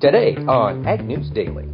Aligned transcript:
Today 0.00 0.36
on 0.46 0.86
Ag 0.86 1.04
News 1.04 1.28
Daily. 1.30 1.66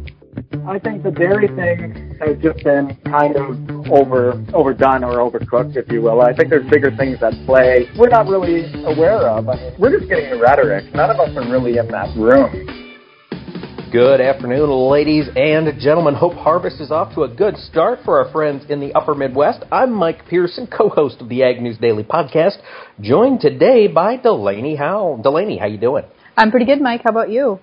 I 0.67 0.79
think 0.79 1.03
the 1.03 1.11
dairy 1.11 1.47
thing 1.47 2.17
has 2.19 2.41
just 2.41 2.63
been 2.63 2.97
kind 3.05 3.35
of 3.35 3.91
over 3.91 4.43
overdone 4.51 5.03
or 5.03 5.17
overcooked, 5.17 5.77
if 5.77 5.91
you 5.91 6.01
will. 6.01 6.21
I 6.21 6.33
think 6.33 6.49
there's 6.49 6.67
bigger 6.71 6.89
things 6.97 7.21
at 7.21 7.33
play 7.45 7.85
we're 7.95 8.09
not 8.09 8.25
really 8.25 8.65
aware 8.83 9.29
of. 9.29 9.47
I 9.47 9.55
mean, 9.57 9.75
we're 9.77 9.95
just 9.95 10.09
getting 10.09 10.31
the 10.31 10.39
rhetoric. 10.39 10.91
None 10.95 11.11
of 11.11 11.19
us 11.19 11.37
are 11.37 11.51
really 11.51 11.77
in 11.77 11.87
that 11.89 12.17
room. 12.17 12.49
Good 13.91 14.21
afternoon, 14.21 14.71
ladies 14.71 15.29
and 15.35 15.79
gentlemen. 15.79 16.15
Hope 16.15 16.33
harvest 16.33 16.81
is 16.81 16.89
off 16.89 17.13
to 17.13 17.23
a 17.23 17.29
good 17.29 17.55
start 17.57 17.99
for 18.03 18.25
our 18.25 18.31
friends 18.31 18.65
in 18.69 18.79
the 18.79 18.91
upper 18.93 19.13
Midwest. 19.13 19.63
I'm 19.71 19.93
Mike 19.93 20.27
Pearson, 20.27 20.65
co-host 20.65 21.21
of 21.21 21.29
the 21.29 21.43
Ag 21.43 21.61
News 21.61 21.77
Daily 21.77 22.03
podcast, 22.03 22.57
joined 22.99 23.41
today 23.41 23.87
by 23.87 24.17
Delaney 24.17 24.77
Howell. 24.77 25.21
Delaney, 25.21 25.59
how 25.59 25.67
you 25.67 25.77
doing? 25.77 26.05
I'm 26.35 26.49
pretty 26.49 26.65
good, 26.65 26.81
Mike. 26.81 27.01
How 27.03 27.11
about 27.11 27.29
you? 27.29 27.59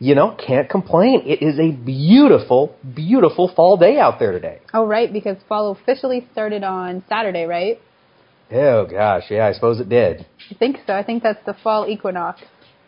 You 0.00 0.14
know, 0.14 0.36
can't 0.36 0.70
complain. 0.70 1.22
It 1.26 1.42
is 1.42 1.58
a 1.58 1.72
beautiful, 1.72 2.76
beautiful 2.94 3.52
fall 3.54 3.76
day 3.76 3.98
out 3.98 4.20
there 4.20 4.30
today. 4.30 4.60
Oh, 4.72 4.86
right, 4.86 5.12
because 5.12 5.36
fall 5.48 5.72
officially 5.72 6.26
started 6.32 6.62
on 6.62 7.02
Saturday, 7.08 7.44
right? 7.44 7.80
Oh 8.50 8.86
gosh, 8.86 9.24
yeah, 9.28 9.46
I 9.46 9.52
suppose 9.52 9.80
it 9.80 9.88
did. 9.88 10.24
I 10.50 10.54
think 10.54 10.78
so. 10.86 10.94
I 10.94 11.02
think 11.02 11.22
that's 11.22 11.44
the 11.44 11.54
fall 11.62 11.86
equinox. 11.88 12.40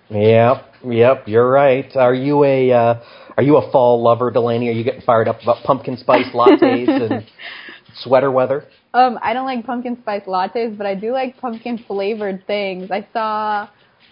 Yep, 0.09 0.65
yep, 0.87 1.25
you're 1.27 1.51
right. 1.51 1.85
Are 1.97 2.15
you 2.15 2.45
a 2.45 2.73
uh, 2.73 3.03
are 3.37 3.43
you 3.43 3.57
a 3.57 3.71
fall 3.71 4.03
lover, 4.03 4.31
Delaney? 4.31 4.69
Are 4.69 4.73
you 4.73 4.85
getting 4.85 5.03
fired 5.03 5.29
up 5.29 5.43
about 5.43 5.65
pumpkin 5.65 5.97
spice 5.97 6.27
lattes 6.33 6.89
and 6.89 7.27
sweater 7.97 8.31
weather? 8.31 8.65
Um, 8.95 9.19
I 9.23 9.35
don't 9.35 9.47
like 9.47 9.65
pumpkin 9.67 9.99
spice 10.01 10.25
lattes, 10.27 10.77
but 10.77 10.87
I 10.87 10.95
do 10.95 11.13
like 11.13 11.39
pumpkin 11.39 11.85
flavored 11.87 12.47
things. 12.47 12.91
I 12.91 13.07
saw 13.13 13.69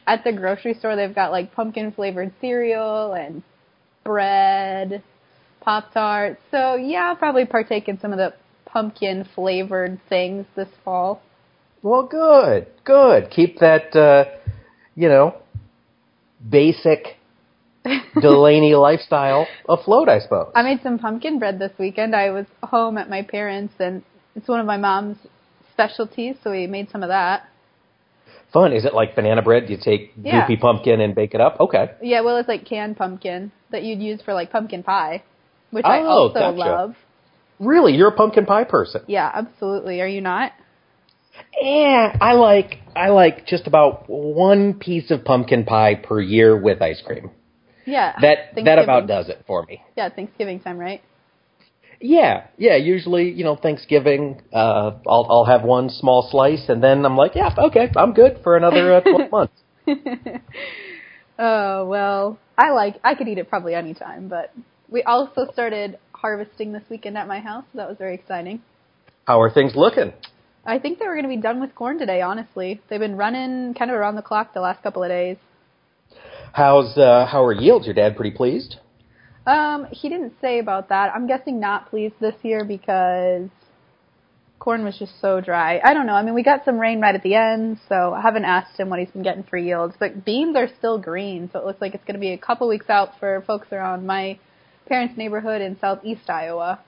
at 0.08 0.24
the 0.24 0.32
grocery 0.32 0.74
store 0.74 0.96
they've 0.96 1.14
got 1.14 1.30
like 1.30 1.54
pumpkin 1.54 1.92
flavored 1.92 2.32
cereal 2.40 3.12
and 3.12 3.42
bread, 4.04 5.02
Pop 5.60 5.92
Tarts. 5.92 6.40
So 6.50 6.76
yeah, 6.76 7.10
I'll 7.10 7.16
probably 7.16 7.44
partake 7.44 7.88
in 7.88 8.00
some 8.00 8.12
of 8.12 8.18
the 8.18 8.32
pumpkin 8.64 9.28
flavored 9.34 10.00
things 10.08 10.46
this 10.56 10.68
fall. 10.84 11.20
Well, 11.82 12.06
good, 12.06 12.66
good. 12.84 13.30
Keep 13.30 13.58
that, 13.60 13.94
uh, 13.94 14.24
you 14.96 15.08
know, 15.08 15.36
basic 16.48 17.16
Delaney 18.20 18.74
lifestyle 18.74 19.46
afloat, 19.68 20.08
I 20.08 20.18
suppose. 20.20 20.52
I 20.54 20.62
made 20.62 20.82
some 20.82 20.98
pumpkin 20.98 21.38
bread 21.38 21.58
this 21.58 21.72
weekend. 21.78 22.16
I 22.16 22.30
was 22.30 22.46
home 22.62 22.98
at 22.98 23.08
my 23.08 23.22
parents, 23.22 23.74
and 23.78 24.02
it's 24.34 24.48
one 24.48 24.60
of 24.60 24.66
my 24.66 24.76
mom's 24.76 25.18
specialties, 25.72 26.36
so 26.42 26.50
we 26.50 26.66
made 26.66 26.90
some 26.90 27.02
of 27.02 27.10
that. 27.10 27.48
Fun. 28.52 28.72
Is 28.72 28.84
it 28.84 28.94
like 28.94 29.14
banana 29.14 29.42
bread? 29.42 29.68
You 29.68 29.76
take 29.76 30.12
Yeah. 30.22 30.46
goopy 30.46 30.60
pumpkin 30.60 31.00
and 31.00 31.14
bake 31.14 31.34
it 31.34 31.40
up? 31.40 31.60
Okay. 31.60 31.90
Yeah, 32.02 32.22
well, 32.22 32.36
it's 32.38 32.48
like 32.48 32.64
canned 32.64 32.96
pumpkin 32.96 33.52
that 33.70 33.82
you'd 33.82 34.00
use 34.00 34.22
for 34.22 34.32
like 34.32 34.50
pumpkin 34.50 34.82
pie, 34.82 35.22
which 35.70 35.84
I 35.84 36.00
Oh, 36.00 36.06
also 36.06 36.38
gotcha. 36.40 36.56
love. 36.56 36.96
Really? 37.60 37.94
You're 37.94 38.08
a 38.08 38.16
pumpkin 38.16 38.46
pie 38.46 38.64
person? 38.64 39.02
Yeah, 39.06 39.30
absolutely. 39.32 40.00
Are 40.00 40.06
you 40.06 40.20
not? 40.20 40.52
Yeah, 41.60 42.16
I 42.20 42.32
like 42.34 42.78
I 42.96 43.08
like 43.10 43.46
just 43.46 43.66
about 43.66 44.08
one 44.08 44.74
piece 44.74 45.10
of 45.10 45.24
pumpkin 45.24 45.64
pie 45.64 45.94
per 45.94 46.20
year 46.20 46.56
with 46.56 46.80
ice 46.82 47.00
cream. 47.04 47.30
Yeah. 47.84 48.14
That 48.20 48.54
that 48.64 48.78
about 48.78 49.06
does 49.06 49.28
it 49.28 49.44
for 49.46 49.64
me. 49.66 49.82
Yeah, 49.96 50.08
Thanksgiving 50.08 50.60
time, 50.60 50.78
right? 50.78 51.02
Yeah, 52.00 52.46
yeah. 52.56 52.76
Usually, 52.76 53.30
you 53.30 53.44
know, 53.44 53.56
Thanksgiving, 53.56 54.40
uh, 54.52 54.92
I'll 55.06 55.26
I'll 55.28 55.44
have 55.44 55.62
one 55.62 55.90
small 55.90 56.28
slice, 56.30 56.68
and 56.68 56.82
then 56.82 57.04
I'm 57.04 57.16
like, 57.16 57.34
yeah, 57.34 57.52
okay, 57.58 57.90
I'm 57.96 58.12
good 58.12 58.38
for 58.42 58.56
another 58.56 58.94
uh, 58.94 59.00
twelve 59.00 59.30
months. 59.32 59.54
Oh 61.38 61.86
well, 61.86 62.38
I 62.56 62.70
like. 62.70 62.96
I 63.04 63.14
could 63.14 63.28
eat 63.28 63.38
it 63.38 63.48
probably 63.48 63.74
any 63.74 63.94
time, 63.94 64.28
but 64.28 64.52
we 64.88 65.02
also 65.04 65.46
started 65.52 65.98
harvesting 66.12 66.72
this 66.72 66.82
weekend 66.90 67.16
at 67.16 67.28
my 67.28 67.38
house. 67.38 67.64
So 67.72 67.78
that 67.78 67.88
was 67.88 67.96
very 67.96 68.14
exciting. 68.14 68.60
How 69.26 69.40
are 69.40 69.50
things 69.50 69.76
looking? 69.76 70.12
I 70.66 70.78
think 70.78 70.98
they 70.98 71.06
were 71.06 71.14
going 71.14 71.28
to 71.28 71.34
be 71.34 71.40
done 71.40 71.60
with 71.60 71.74
corn 71.74 71.98
today. 71.98 72.20
Honestly, 72.22 72.80
they've 72.88 72.98
been 72.98 73.16
running 73.16 73.74
kind 73.74 73.90
of 73.90 73.96
around 73.96 74.16
the 74.16 74.22
clock 74.22 74.52
the 74.52 74.60
last 74.60 74.82
couple 74.82 75.02
of 75.02 75.08
days. 75.10 75.36
How's 76.52 76.98
uh, 76.98 77.26
how 77.30 77.44
are 77.44 77.52
yields? 77.52 77.86
Your 77.86 77.94
dad 77.94 78.16
pretty 78.16 78.36
pleased? 78.36 78.76
Um, 79.48 79.86
he 79.90 80.10
didn't 80.10 80.34
say 80.42 80.58
about 80.58 80.90
that. 80.90 81.10
I'm 81.14 81.26
guessing 81.26 81.58
not 81.58 81.88
pleased 81.88 82.16
this 82.20 82.34
year 82.42 82.66
because 82.66 83.48
corn 84.58 84.84
was 84.84 84.98
just 84.98 85.18
so 85.22 85.40
dry. 85.40 85.80
I 85.82 85.94
don't 85.94 86.04
know. 86.04 86.12
I 86.12 86.22
mean, 86.22 86.34
we 86.34 86.42
got 86.42 86.66
some 86.66 86.78
rain 86.78 87.00
right 87.00 87.14
at 87.14 87.22
the 87.22 87.34
end, 87.34 87.78
so 87.88 88.12
I 88.12 88.20
haven't 88.20 88.44
asked 88.44 88.78
him 88.78 88.90
what 88.90 88.98
he's 88.98 89.08
been 89.08 89.22
getting 89.22 89.44
for 89.44 89.56
yields. 89.56 89.94
But 89.98 90.22
beans 90.22 90.54
are 90.54 90.68
still 90.76 90.98
green, 90.98 91.48
so 91.50 91.60
it 91.60 91.64
looks 91.64 91.80
like 91.80 91.94
it's 91.94 92.04
going 92.04 92.16
to 92.16 92.20
be 92.20 92.32
a 92.32 92.38
couple 92.38 92.68
weeks 92.68 92.90
out 92.90 93.18
for 93.18 93.42
folks 93.46 93.68
around 93.72 94.06
my 94.06 94.38
parents' 94.86 95.16
neighborhood 95.16 95.62
in 95.62 95.78
southeast 95.80 96.28
Iowa. 96.28 96.80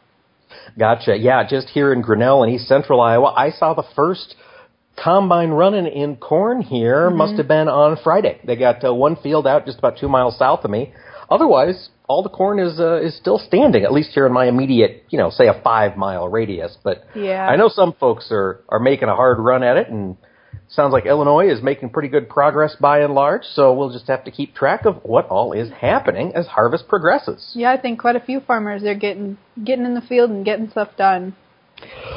Gotcha. 0.79 1.17
Yeah, 1.17 1.45
just 1.49 1.69
here 1.69 1.95
in 1.95 2.03
Grinnell 2.03 2.43
in 2.45 2.51
East 2.51 2.69
Central 2.69 3.01
Iowa, 3.01 3.33
I 3.35 3.53
saw 3.53 3.73
the 3.73 3.85
first 3.97 4.35
combine 5.03 5.51
running 5.51 5.87
in 5.87 6.17
corn 6.17 6.61
here. 6.61 7.09
Must 7.09 7.39
have 7.39 7.49
been 7.49 7.69
on 7.69 7.97
Friday. 8.05 8.39
They 8.45 8.57
got 8.57 8.85
uh, 8.85 8.93
one 8.93 9.17
field 9.17 9.47
out 9.47 9.65
just 9.65 9.79
about 9.79 9.97
two 9.99 10.09
miles 10.09 10.37
south 10.37 10.65
of 10.65 10.71
me. 10.71 10.93
Otherwise, 11.31 11.91
all 12.09 12.23
the 12.23 12.29
corn 12.29 12.59
is 12.59 12.81
uh, 12.81 13.01
is 13.01 13.17
still 13.17 13.39
standing. 13.39 13.85
At 13.85 13.93
least 13.93 14.11
here 14.13 14.27
in 14.27 14.33
my 14.33 14.47
immediate, 14.47 15.05
you 15.11 15.19
know, 15.19 15.31
say 15.31 15.47
a 15.47 15.61
five 15.63 15.97
mile 15.97 16.29
radius. 16.29 16.77
But 16.83 17.05
Yeah. 17.15 17.47
I 17.47 17.57
know 17.57 17.69
some 17.69 17.93
folks 17.93 18.29
are 18.33 18.61
are 18.69 18.81
making 18.81 19.09
a 19.09 19.15
hard 19.15 19.39
run 19.39 19.63
at 19.63 19.77
it, 19.77 19.89
and 19.89 20.17
sounds 20.69 20.93
like 20.93 21.07
Illinois 21.07 21.49
is 21.49 21.63
making 21.63 21.91
pretty 21.91 22.09
good 22.09 22.29
progress 22.29 22.75
by 22.81 23.01
and 23.01 23.15
large. 23.15 23.45
So 23.45 23.73
we'll 23.73 23.93
just 23.93 24.09
have 24.09 24.25
to 24.25 24.31
keep 24.31 24.55
track 24.55 24.85
of 24.87 24.97
what 25.03 25.29
all 25.29 25.53
is 25.53 25.71
happening 25.71 26.33
as 26.35 26.47
harvest 26.47 26.89
progresses. 26.89 27.53
Yeah, 27.55 27.71
I 27.71 27.81
think 27.81 28.01
quite 28.01 28.17
a 28.17 28.21
few 28.21 28.41
farmers 28.41 28.83
are 28.83 28.95
getting 28.95 29.39
getting 29.63 29.85
in 29.85 29.95
the 29.95 30.01
field 30.01 30.31
and 30.31 30.45
getting 30.45 30.69
stuff 30.71 30.89
done. 30.97 31.37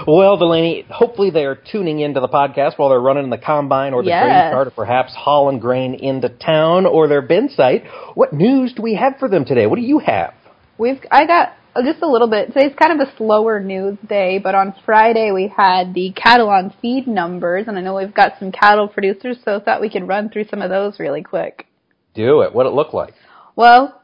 Well, 0.07 0.37
Delaney, 0.37 0.85
hopefully 0.89 1.29
they're 1.29 1.55
tuning 1.55 1.99
into 1.99 2.19
the 2.19 2.27
podcast 2.27 2.77
while 2.77 2.89
they're 2.89 2.99
running 2.99 3.29
the 3.29 3.37
combine 3.37 3.93
or 3.93 4.03
the 4.03 4.09
Yes. 4.09 4.23
grain 4.23 4.51
cart 4.51 4.67
or 4.67 4.71
perhaps 4.71 5.13
hauling 5.15 5.59
grain 5.59 5.93
into 5.93 6.29
town 6.29 6.85
or 6.85 7.07
their 7.07 7.21
bin 7.21 7.49
site. 7.49 7.83
What 8.15 8.33
news 8.33 8.73
do 8.73 8.81
we 8.81 8.95
have 8.95 9.17
for 9.19 9.29
them 9.29 9.45
today? 9.45 9.65
What 9.67 9.77
do 9.77 9.81
you 9.83 9.99
have? 9.99 10.33
We've 10.77 10.99
I 11.11 11.25
got 11.25 11.53
just 11.83 12.01
a 12.01 12.07
little 12.07 12.27
bit. 12.27 12.53
Today's 12.53 12.73
kind 12.79 12.99
of 12.99 13.07
a 13.07 13.15
slower 13.17 13.59
news 13.59 13.97
day, 14.07 14.39
but 14.39 14.55
on 14.55 14.75
Friday 14.85 15.31
we 15.31 15.47
had 15.55 15.93
the 15.93 16.11
cattle 16.11 16.49
on 16.49 16.73
feed 16.81 17.07
numbers, 17.07 17.65
and 17.67 17.77
I 17.77 17.81
know 17.81 17.95
we've 17.95 18.13
got 18.13 18.33
some 18.39 18.51
cattle 18.51 18.87
producers, 18.87 19.37
so 19.43 19.55
I 19.55 19.59
thought 19.59 19.81
we 19.81 19.89
could 19.89 20.07
run 20.07 20.29
through 20.29 20.45
some 20.45 20.61
of 20.61 20.69
those 20.69 20.99
really 20.99 21.23
quick. 21.23 21.65
Do 22.13 22.41
it. 22.41 22.53
What 22.53 22.65
it 22.67 22.73
look 22.73 22.93
like? 22.93 23.13
Well, 23.55 23.99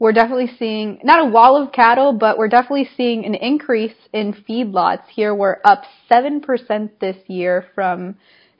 we're 0.00 0.12
definitely 0.12 0.50
seeing 0.58 0.98
not 1.04 1.20
a 1.20 1.30
wall 1.30 1.62
of 1.62 1.72
cattle, 1.72 2.14
but 2.14 2.38
we're 2.38 2.48
definitely 2.48 2.88
seeing 2.96 3.26
an 3.26 3.34
increase 3.34 3.94
in 4.14 4.32
feedlots. 4.32 5.04
Here 5.14 5.34
we're 5.34 5.58
up 5.62 5.84
7% 6.10 6.90
this 7.00 7.18
year 7.28 7.66
from 7.74 8.16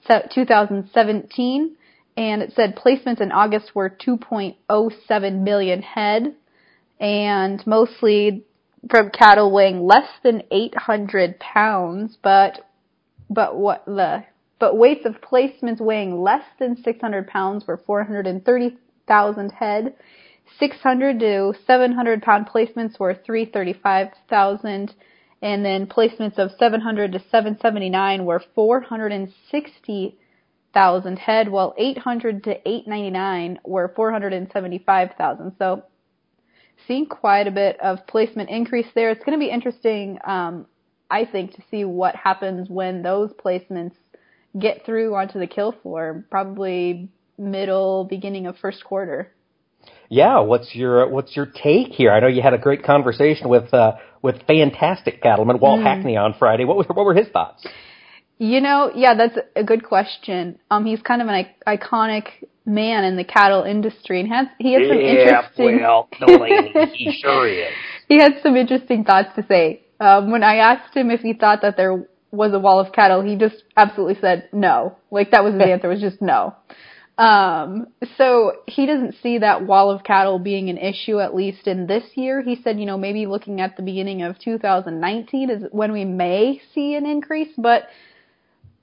2017, 0.06 1.77
and 2.19 2.43
it 2.43 2.53
said 2.55 2.77
placements 2.77 3.23
in 3.23 3.33
August 3.33 3.75
were 3.75 3.89
2.07 3.89 5.43
million 5.43 5.81
head, 5.81 6.37
and 7.00 7.67
mostly 7.67 8.45
from 8.91 9.11
cattle 9.11 9.50
weighing 9.50 9.87
less 9.87 10.09
than 10.23 10.43
800 10.50 11.41
pounds, 11.41 12.19
but 12.23 12.67
but 13.31 13.56
what 13.56 13.84
the 13.87 14.25
but 14.59 14.77
weights 14.77 15.06
of 15.06 15.23
placements 15.23 15.81
weighing 15.81 16.23
less 16.23 16.45
than 16.59 16.77
600 16.83 17.29
pounds 17.29 17.67
were 17.67 17.79
430,000 17.79 19.50
head. 19.53 19.95
600 20.59 21.21
to 21.21 21.55
700 21.66 22.22
pound 22.22 22.47
placements 22.47 22.99
were 22.99 23.15
335,000 23.15 24.94
and 25.43 25.65
then 25.65 25.87
placements 25.87 26.38
of 26.38 26.50
700 26.59 27.12
to 27.12 27.19
779 27.19 28.27
were 28.27 28.43
460,000 28.55 31.19
head 31.19 31.49
while 31.49 31.75
800 31.78 32.44
to 32.44 32.50
899 32.69 33.59
were 33.65 33.91
475,000. 33.97 35.56
So 35.58 35.85
seeing 36.87 37.06
quite 37.06 37.47
a 37.47 37.50
bit 37.50 37.81
of 37.81 38.06
placement 38.06 38.50
increase 38.50 38.88
there. 38.94 39.11
It's 39.11 39.25
going 39.25 39.38
to 39.38 39.44
be 39.44 39.50
interesting 39.50 40.19
um 40.25 40.67
I 41.11 41.25
think 41.25 41.55
to 41.56 41.62
see 41.70 41.85
what 41.85 42.14
happens 42.14 42.70
when 42.70 43.02
those 43.02 43.32
placements 43.32 43.97
get 44.58 44.87
through 44.87 45.14
onto 45.14 45.38
the 45.38 45.47
kill 45.47 45.73
floor, 45.73 46.25
probably 46.31 47.11
middle 47.37 48.05
beginning 48.05 48.47
of 48.47 48.56
first 48.58 48.85
quarter. 48.85 49.32
Yeah. 50.09 50.41
What's 50.41 50.75
your 50.75 51.09
What's 51.09 51.37
your 51.37 51.47
take 51.47 51.88
here? 51.93 52.11
I 52.12 52.21
know 52.21 52.27
you 52.27 52.43
had 52.43 52.55
a 52.55 52.59
great 52.59 52.82
conversation 52.85 53.49
with 53.49 53.73
uh, 53.73 53.93
with 54.23 54.43
fantastic 54.47 55.23
cattleman 55.23 55.59
Walt 55.61 55.82
Hackney 55.82 56.17
on 56.17 56.35
Friday. 56.38 56.65
What 56.65 56.77
were, 56.77 56.85
What 56.94 57.05
were 57.06 57.15
his 57.15 57.29
thoughts? 57.29 57.67
You 58.38 58.62
know, 58.62 58.91
yeah, 58.94 59.15
that's 59.15 59.37
a 59.55 59.62
good 59.62 59.85
question. 59.85 60.59
Um, 60.71 60.87
he's 60.87 61.03
kind 61.03 61.21
of 61.21 61.29
an 61.29 61.35
I- 61.67 61.77
iconic 61.77 62.29
man 62.65 63.05
in 63.05 63.17
the 63.17 63.25
cattle 63.25 63.65
industry, 63.65 64.21
and 64.21 64.29
has 64.32 64.47
he 64.59 64.73
has 64.73 64.82
some 64.88 64.99
interesting. 64.99 65.81
well, 65.83 66.09
Delaney, 66.19 66.73
he 66.94 67.12
sure 67.23 67.47
is. 67.47 67.69
he 68.09 68.19
had 68.19 68.33
some 68.43 68.56
interesting 68.56 69.05
thoughts 69.05 69.29
to 69.37 69.44
say. 69.47 69.83
Um, 70.00 70.31
when 70.31 70.43
I 70.43 70.56
asked 70.56 70.97
him 70.97 71.11
if 71.11 71.21
he 71.21 71.35
thought 71.35 71.61
that 71.61 71.76
there 71.76 72.06
was 72.31 72.55
a 72.55 72.59
wall 72.59 72.81
of 72.81 72.93
cattle, 72.94 73.21
he 73.23 73.37
just 73.37 73.56
absolutely 73.76 74.19
said 74.23 74.49
no. 74.53 74.97
Like 75.11 75.33
that 75.33 75.44
was 75.44 75.53
his 75.53 75.62
answer 75.67 75.88
was 75.88 76.00
just 76.00 76.23
no. 76.23 76.55
Um, 77.20 77.88
so 78.17 78.52
he 78.67 78.87
doesn't 78.87 79.14
see 79.22 79.38
that 79.38 79.67
wall 79.67 79.90
of 79.90 80.02
cattle 80.05 80.38
being 80.38 80.70
an 80.70 80.78
issue, 80.78 81.20
at 81.20 81.34
least 81.34 81.67
in 81.67 81.87
this 81.87 82.05
year. 82.14 82.40
He 82.40 82.56
said, 82.62 82.81
you 82.81 82.87
know, 82.87 82.96
maybe 82.96 83.26
looking 83.26 83.61
at 83.61 83.76
the 83.76 83.82
beginning 83.82 84.22
of 84.22 84.38
2019 84.38 85.50
is 85.50 85.64
when 85.70 85.93
we 85.93 86.06
may 86.06 86.62
see 86.75 86.94
an 86.94 87.05
increase, 87.05 87.52
but 87.58 87.88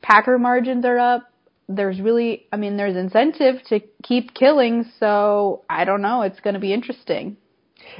packer 0.04 0.38
margins 0.38 0.86
are 0.86 1.00
up. 1.00 1.31
There's 1.68 2.00
really, 2.00 2.45
I 2.54 2.57
mean, 2.57 2.78
there's 2.78 2.95
incentive 2.95 3.56
to 3.69 3.80
keep 4.04 4.36
killing, 4.36 4.86
so 5.00 5.63
I 5.68 5.83
don't 5.86 6.04
know. 6.04 6.22
It's 6.22 6.40
going 6.40 6.54
to 6.54 6.60
be 6.60 6.74
interesting. 6.74 7.38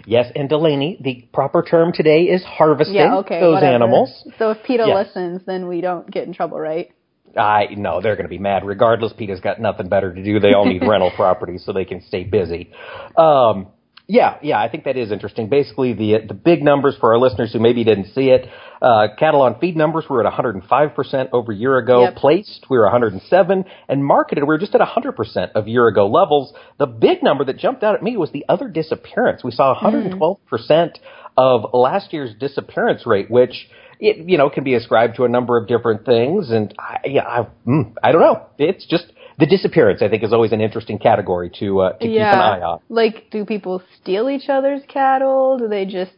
Yes, 0.06 0.31
and 0.36 0.48
Delaney, 0.48 1.00
the 1.01 1.28
proper 1.33 1.63
term 1.63 1.94
today 1.94 2.24
is 2.24 2.44
harvesting 2.44 2.95
Yeah, 2.95 3.18
okay. 3.18 3.40
those 3.40 3.56
whatever. 3.56 3.74
animals. 3.74 4.24
So 4.38 4.51
if 4.51 4.62
PETA 4.63 4.83
Yes. 4.88 5.07
listens, 5.07 5.42
then 5.48 5.68
we 5.68 5.81
don't 5.81 6.10
get 6.12 6.28
in 6.28 6.33
trouble, 6.33 6.60
right? 6.60 6.92
I 7.38 7.68
no, 7.75 8.01
they're 8.01 8.16
going 8.16 8.25
to 8.25 8.30
be 8.30 8.38
mad 8.38 8.66
regardless. 8.66 9.13
PETA's 9.13 9.39
got 9.39 9.60
nothing 9.60 9.89
better 9.89 10.13
to 10.13 10.24
do. 10.24 10.39
They 10.39 10.54
all 10.54 10.66
need 10.66 10.81
rental 10.88 11.12
properties 11.16 11.63
so 11.66 11.74
they 11.74 11.86
can 11.86 12.01
stay 12.01 12.24
busy. 12.24 12.72
Um, 13.18 13.68
yeah, 14.10 14.38
yeah, 14.42 14.57
I 14.57 14.69
think 14.69 14.86
that 14.86 14.95
is 14.95 15.12
interesting. 15.12 15.50
Basically, 15.50 15.92
the 15.92 16.19
the 16.25 16.34
big 16.34 16.63
numbers 16.63 16.95
for 16.98 17.12
our 17.12 17.19
listeners 17.19 17.51
who 17.51 17.60
maybe 17.60 17.84
didn't 17.84 18.13
see 18.13 18.30
it, 18.30 18.48
uh, 18.81 19.07
cattle 19.19 19.42
on 19.42 19.60
feed 19.60 19.75
numbers 19.75 20.06
were 20.10 20.22
at 20.22 20.25
105 20.25 20.95
percent 20.95 21.30
over 21.34 21.51
a 21.51 21.56
year 21.56 21.78
ago. 21.78 22.04
Yep. 22.04 22.16
Placed, 22.16 22.66
we 22.69 22.78
were 22.78 22.86
107, 22.86 23.66
and 23.90 24.06
marketed, 24.06 24.45
we 24.45 24.48
were 24.48 24.57
just 24.57 24.74
at 24.75 24.80
100 24.80 25.12
percent 25.12 25.51
of 25.56 25.68
year 25.68 25.88
ago 25.88 26.07
levels. 26.07 26.54
The 26.80 26.86
big 26.86 27.22
number 27.22 27.44
that 27.45 27.57
jumped 27.57 27.83
out 27.83 27.95
at 27.95 28.01
me 28.01 28.16
was 28.16 28.31
the 28.31 28.45
other 28.48 28.69
disappearance. 28.69 29.44
We 29.44 29.51
saw 29.51 29.74
112 29.74 30.38
percent 30.45 31.00
of 31.36 31.66
last 31.74 32.13
year's 32.13 32.33
disappearance 32.40 33.06
rate, 33.06 33.30
which 33.30 33.68
it 34.00 34.30
you 34.30 34.38
know 34.38 34.50
can 34.50 34.64
be 34.64 34.74
ascribed 34.74 35.16
to 35.18 35.26
a 35.26 35.30
number 35.30 35.58
of 35.58 35.68
different 35.68 36.06
things, 36.06 36.50
and 36.50 36.74
I, 36.78 37.00
yeah, 37.06 37.26
I, 37.26 37.48
mm, 37.68 37.94
I 38.04 38.12
don't 38.12 38.22
know. 38.22 38.46
It's 38.58 38.86
just 38.86 39.06
the 39.40 39.46
disappearance. 39.46 40.02
I 40.02 40.10
think 40.10 40.24
is 40.24 40.34
always 40.34 40.52
an 40.52 40.62
interesting 40.62 41.00
category 41.00 41.52
to 41.60 41.80
uh, 41.82 41.94
to 41.94 42.00
keep 42.00 42.18
an 42.18 42.40
eye 42.40 42.62
on. 42.62 42.80
Like, 42.90 43.30
do 43.32 43.46
people 43.46 43.82
steal 44.02 44.30
each 44.30 44.50
other's 44.50 44.82
cattle? 44.88 45.58
Do 45.58 45.68
they 45.68 45.86
just 45.86 46.12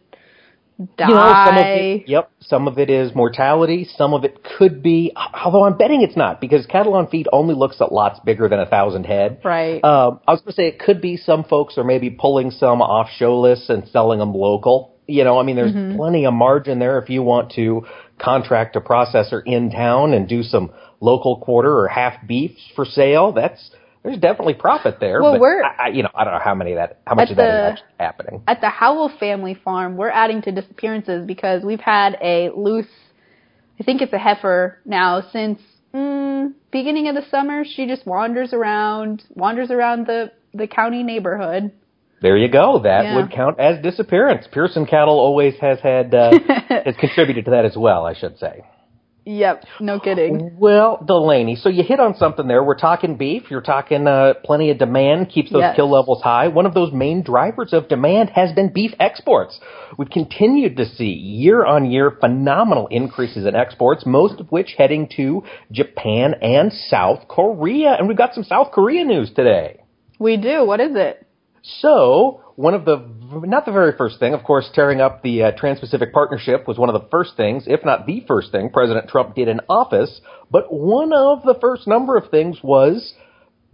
die? 0.97 1.07
You 1.07 1.15
know, 1.15 1.43
some 1.45 1.57
it, 1.57 2.03
yep, 2.07 2.31
some 2.41 2.67
of 2.67 2.79
it 2.79 2.89
is 2.89 3.13
mortality. 3.13 3.87
Some 3.97 4.13
of 4.13 4.23
it 4.23 4.43
could 4.57 4.81
be, 4.81 5.13
although 5.15 5.65
I'm 5.65 5.77
betting 5.77 6.01
it's 6.01 6.15
not 6.15 6.39
because 6.39 6.65
cattle 6.65 6.93
on 6.93 7.07
feed 7.07 7.27
only 7.31 7.55
looks 7.55 7.81
at 7.81 7.91
lots 7.91 8.19
bigger 8.21 8.47
than 8.47 8.59
a 8.59 8.65
thousand 8.65 9.05
head. 9.05 9.41
Right. 9.43 9.83
Um, 9.83 10.19
I 10.27 10.31
was 10.31 10.41
going 10.41 10.51
to 10.51 10.55
say 10.55 10.67
it 10.67 10.79
could 10.79 11.01
be 11.01 11.17
some 11.17 11.43
folks 11.43 11.77
are 11.77 11.83
maybe 11.83 12.09
pulling 12.09 12.51
some 12.51 12.81
off 12.81 13.09
show 13.17 13.39
lists 13.39 13.69
and 13.69 13.87
selling 13.89 14.19
them 14.19 14.33
local. 14.33 14.95
You 15.09 15.23
know, 15.23 15.39
I 15.39 15.43
mean, 15.43 15.55
there's 15.55 15.73
Mm-hmm. 15.73 15.97
plenty 15.97 16.25
of 16.25 16.33
margin 16.33 16.79
there 16.79 16.99
if 16.99 17.09
you 17.09 17.23
want 17.23 17.51
to 17.53 17.85
contract 18.19 18.75
a 18.75 18.81
processor 18.81 19.41
in 19.45 19.71
town 19.71 20.13
and 20.13 20.27
do 20.27 20.43
some 20.43 20.71
local 21.01 21.37
quarter 21.39 21.71
or 21.79 21.87
half 21.87 22.25
beef 22.27 22.51
for 22.75 22.85
sale. 22.85 23.31
That's 23.31 23.71
there's 24.03 24.17
definitely 24.17 24.53
profit 24.53 24.99
there. 24.99 25.21
Well, 25.21 25.33
but 25.33 25.41
we're- 25.41 25.63
I, 25.63 25.85
I, 25.85 25.87
you 25.89 26.03
know, 26.03 26.09
I 26.15 26.23
don't 26.23 26.33
know 26.33 26.39
how 26.43 26.55
many 26.55 26.73
that 26.75 26.99
how 27.05 27.15
much 27.15 27.29
of 27.31 27.37
that 27.37 27.49
is 27.49 27.55
the- 27.61 27.71
actually 27.71 27.95
happening. 27.99 28.43
At 28.47 28.61
the 28.61 28.69
Howell 28.69 29.09
family 29.19 29.55
farm, 29.55 29.97
we're 29.97 30.09
adding 30.09 30.41
to 30.43 30.51
disappearances 30.51 31.25
because 31.25 31.63
we've 31.63 31.81
had 31.81 32.17
a 32.21 32.49
loose, 32.55 32.87
I 33.79 33.83
think 33.83 34.01
it's 34.01 34.13
a 34.13 34.17
heifer 34.17 34.79
now 34.85 35.21
since 35.31 35.59
mm, 35.93 36.53
beginning 36.71 37.07
of 37.07 37.15
the 37.15 37.25
summer. 37.29 37.63
She 37.65 37.87
just 37.87 38.05
wanders 38.05 38.53
around, 38.53 39.23
wanders 39.35 39.69
around 39.71 40.07
the 40.07 40.31
the 40.53 40.67
county 40.67 41.03
neighborhood. 41.03 41.71
There 42.21 42.35
you 42.37 42.49
go. 42.49 42.79
That 42.83 43.03
Yeah. 43.05 43.15
would 43.17 43.31
count 43.31 43.59
as 43.59 43.81
disappearance. 43.81 44.45
Pearson 44.51 44.85
Cattle 44.85 45.17
always 45.19 45.55
has 45.61 45.79
had 45.79 46.13
uh, 46.13 46.31
has 46.69 46.95
contributed 46.99 47.45
to 47.45 47.51
that 47.51 47.65
as 47.65 47.75
well. 47.77 48.05
I 48.05 48.13
should 48.13 48.37
say. 48.37 48.63
Yep, 49.25 49.65
no 49.79 49.99
kidding. 49.99 50.55
Well, 50.57 51.03
Delaney, 51.05 51.55
so 51.55 51.69
you 51.69 51.83
hit 51.83 51.99
on 51.99 52.15
something 52.15 52.47
there. 52.47 52.63
We're 52.63 52.79
talking 52.79 53.15
beef. 53.15 53.43
You're 53.51 53.61
talking 53.61 54.07
uh, 54.07 54.33
plenty 54.43 54.71
of 54.71 54.79
demand 54.79 55.29
keeps 55.29 55.51
those 55.51 55.59
Yes. 55.61 55.75
kill 55.75 55.91
levels 55.91 56.23
high. 56.23 56.47
One 56.47 56.65
of 56.65 56.73
those 56.73 56.91
main 56.91 57.21
drivers 57.21 57.71
of 57.71 57.87
demand 57.89 58.31
has 58.31 58.53
been 58.53 58.73
beef 58.73 58.91
exports. 58.99 59.59
We've 59.99 60.09
continued 60.09 60.77
to 60.77 60.85
see 60.85 61.09
year 61.11 61.63
on 61.63 61.91
year 61.91 62.09
phenomenal 62.19 62.87
increases 62.87 63.45
in 63.45 63.55
exports, 63.55 64.03
most 64.03 64.39
of 64.39 64.51
which 64.51 64.73
heading 64.77 65.07
to 65.17 65.43
Japan 65.71 66.33
and 66.41 66.73
South 66.73 67.27
Korea. 67.27 67.97
And 67.99 68.07
we've 68.07 68.17
got 68.17 68.33
some 68.33 68.43
South 68.45 68.71
Korea 68.71 69.05
news 69.05 69.31
today. 69.35 69.81
We 70.17 70.37
do. 70.37 70.65
What 70.65 70.79
is 70.79 70.95
it? 70.95 71.23
So, 71.63 72.41
one 72.55 72.73
of 72.73 72.85
the, 72.85 72.97
not 73.45 73.65
the 73.65 73.71
very 73.71 73.93
first 73.97 74.19
thing, 74.19 74.33
of 74.33 74.43
course, 74.43 74.69
tearing 74.73 75.01
up 75.01 75.21
the 75.23 75.43
uh, 75.43 75.51
Trans 75.57 75.79
Pacific 75.79 76.13
Partnership 76.13 76.67
was 76.67 76.77
one 76.77 76.89
of 76.89 77.01
the 77.01 77.07
first 77.09 77.37
things, 77.37 77.63
if 77.67 77.83
not 77.85 78.05
the 78.05 78.23
first 78.27 78.51
thing, 78.51 78.69
President 78.69 79.07
Trump 79.09 79.35
did 79.35 79.47
in 79.47 79.59
office. 79.69 80.21
But 80.51 80.73
one 80.73 81.13
of 81.13 81.43
the 81.43 81.55
first 81.59 81.87
number 81.87 82.17
of 82.17 82.29
things 82.31 82.59
was 82.63 83.13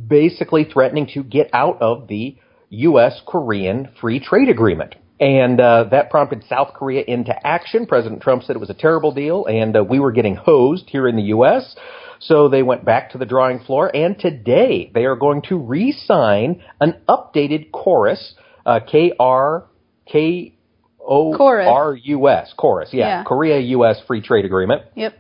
basically 0.06 0.66
threatening 0.66 1.08
to 1.14 1.24
get 1.24 1.50
out 1.54 1.82
of 1.82 2.08
the 2.08 2.38
U.S. 2.70 3.22
Korean 3.26 3.90
Free 4.02 4.20
Trade 4.20 4.50
Agreement. 4.50 4.96
And 5.20 5.62
uh, 5.62 5.86
that 5.92 6.10
prompted 6.10 6.44
South 6.50 6.74
Korea 6.74 7.04
into 7.08 7.34
action. 7.48 7.86
President 7.86 8.22
Trump 8.22 8.44
said 8.44 8.56
it 8.56 8.60
was 8.60 8.70
a 8.70 8.74
terrible 8.74 9.14
deal, 9.14 9.46
and 9.46 9.78
uh, 9.78 9.84
we 9.84 10.00
were 10.00 10.12
getting 10.12 10.36
hosed 10.36 10.90
here 10.90 11.08
in 11.08 11.16
the 11.16 11.24
U.S. 11.24 11.76
So 12.20 12.50
they 12.50 12.64
went 12.64 12.86
back 12.86 13.12
to 13.12 13.18
the 13.18 13.26
drawing 13.26 13.60
floor, 13.60 13.94
and 13.96 14.18
today 14.18 14.92
they 14.94 15.06
are 15.06 15.16
going 15.16 15.42
to 15.50 15.58
re-sign 15.58 16.64
an 16.80 16.96
updated 17.08 17.72
KORUS, 17.72 18.34
uh, 18.66 18.80
K 18.90 19.14
R 19.20 19.66
K 20.12 20.56
O 21.00 21.34
R 21.68 21.96
U 21.96 22.30
S, 22.30 22.54
KORUS, 22.58 22.90
yeah, 22.94 23.20
Yeah. 23.20 23.24
Korea 23.24 23.60
U.S. 23.60 24.02
Free 24.08 24.22
Trade 24.22 24.46
Agreement. 24.46 24.84
Yep. 24.96 25.14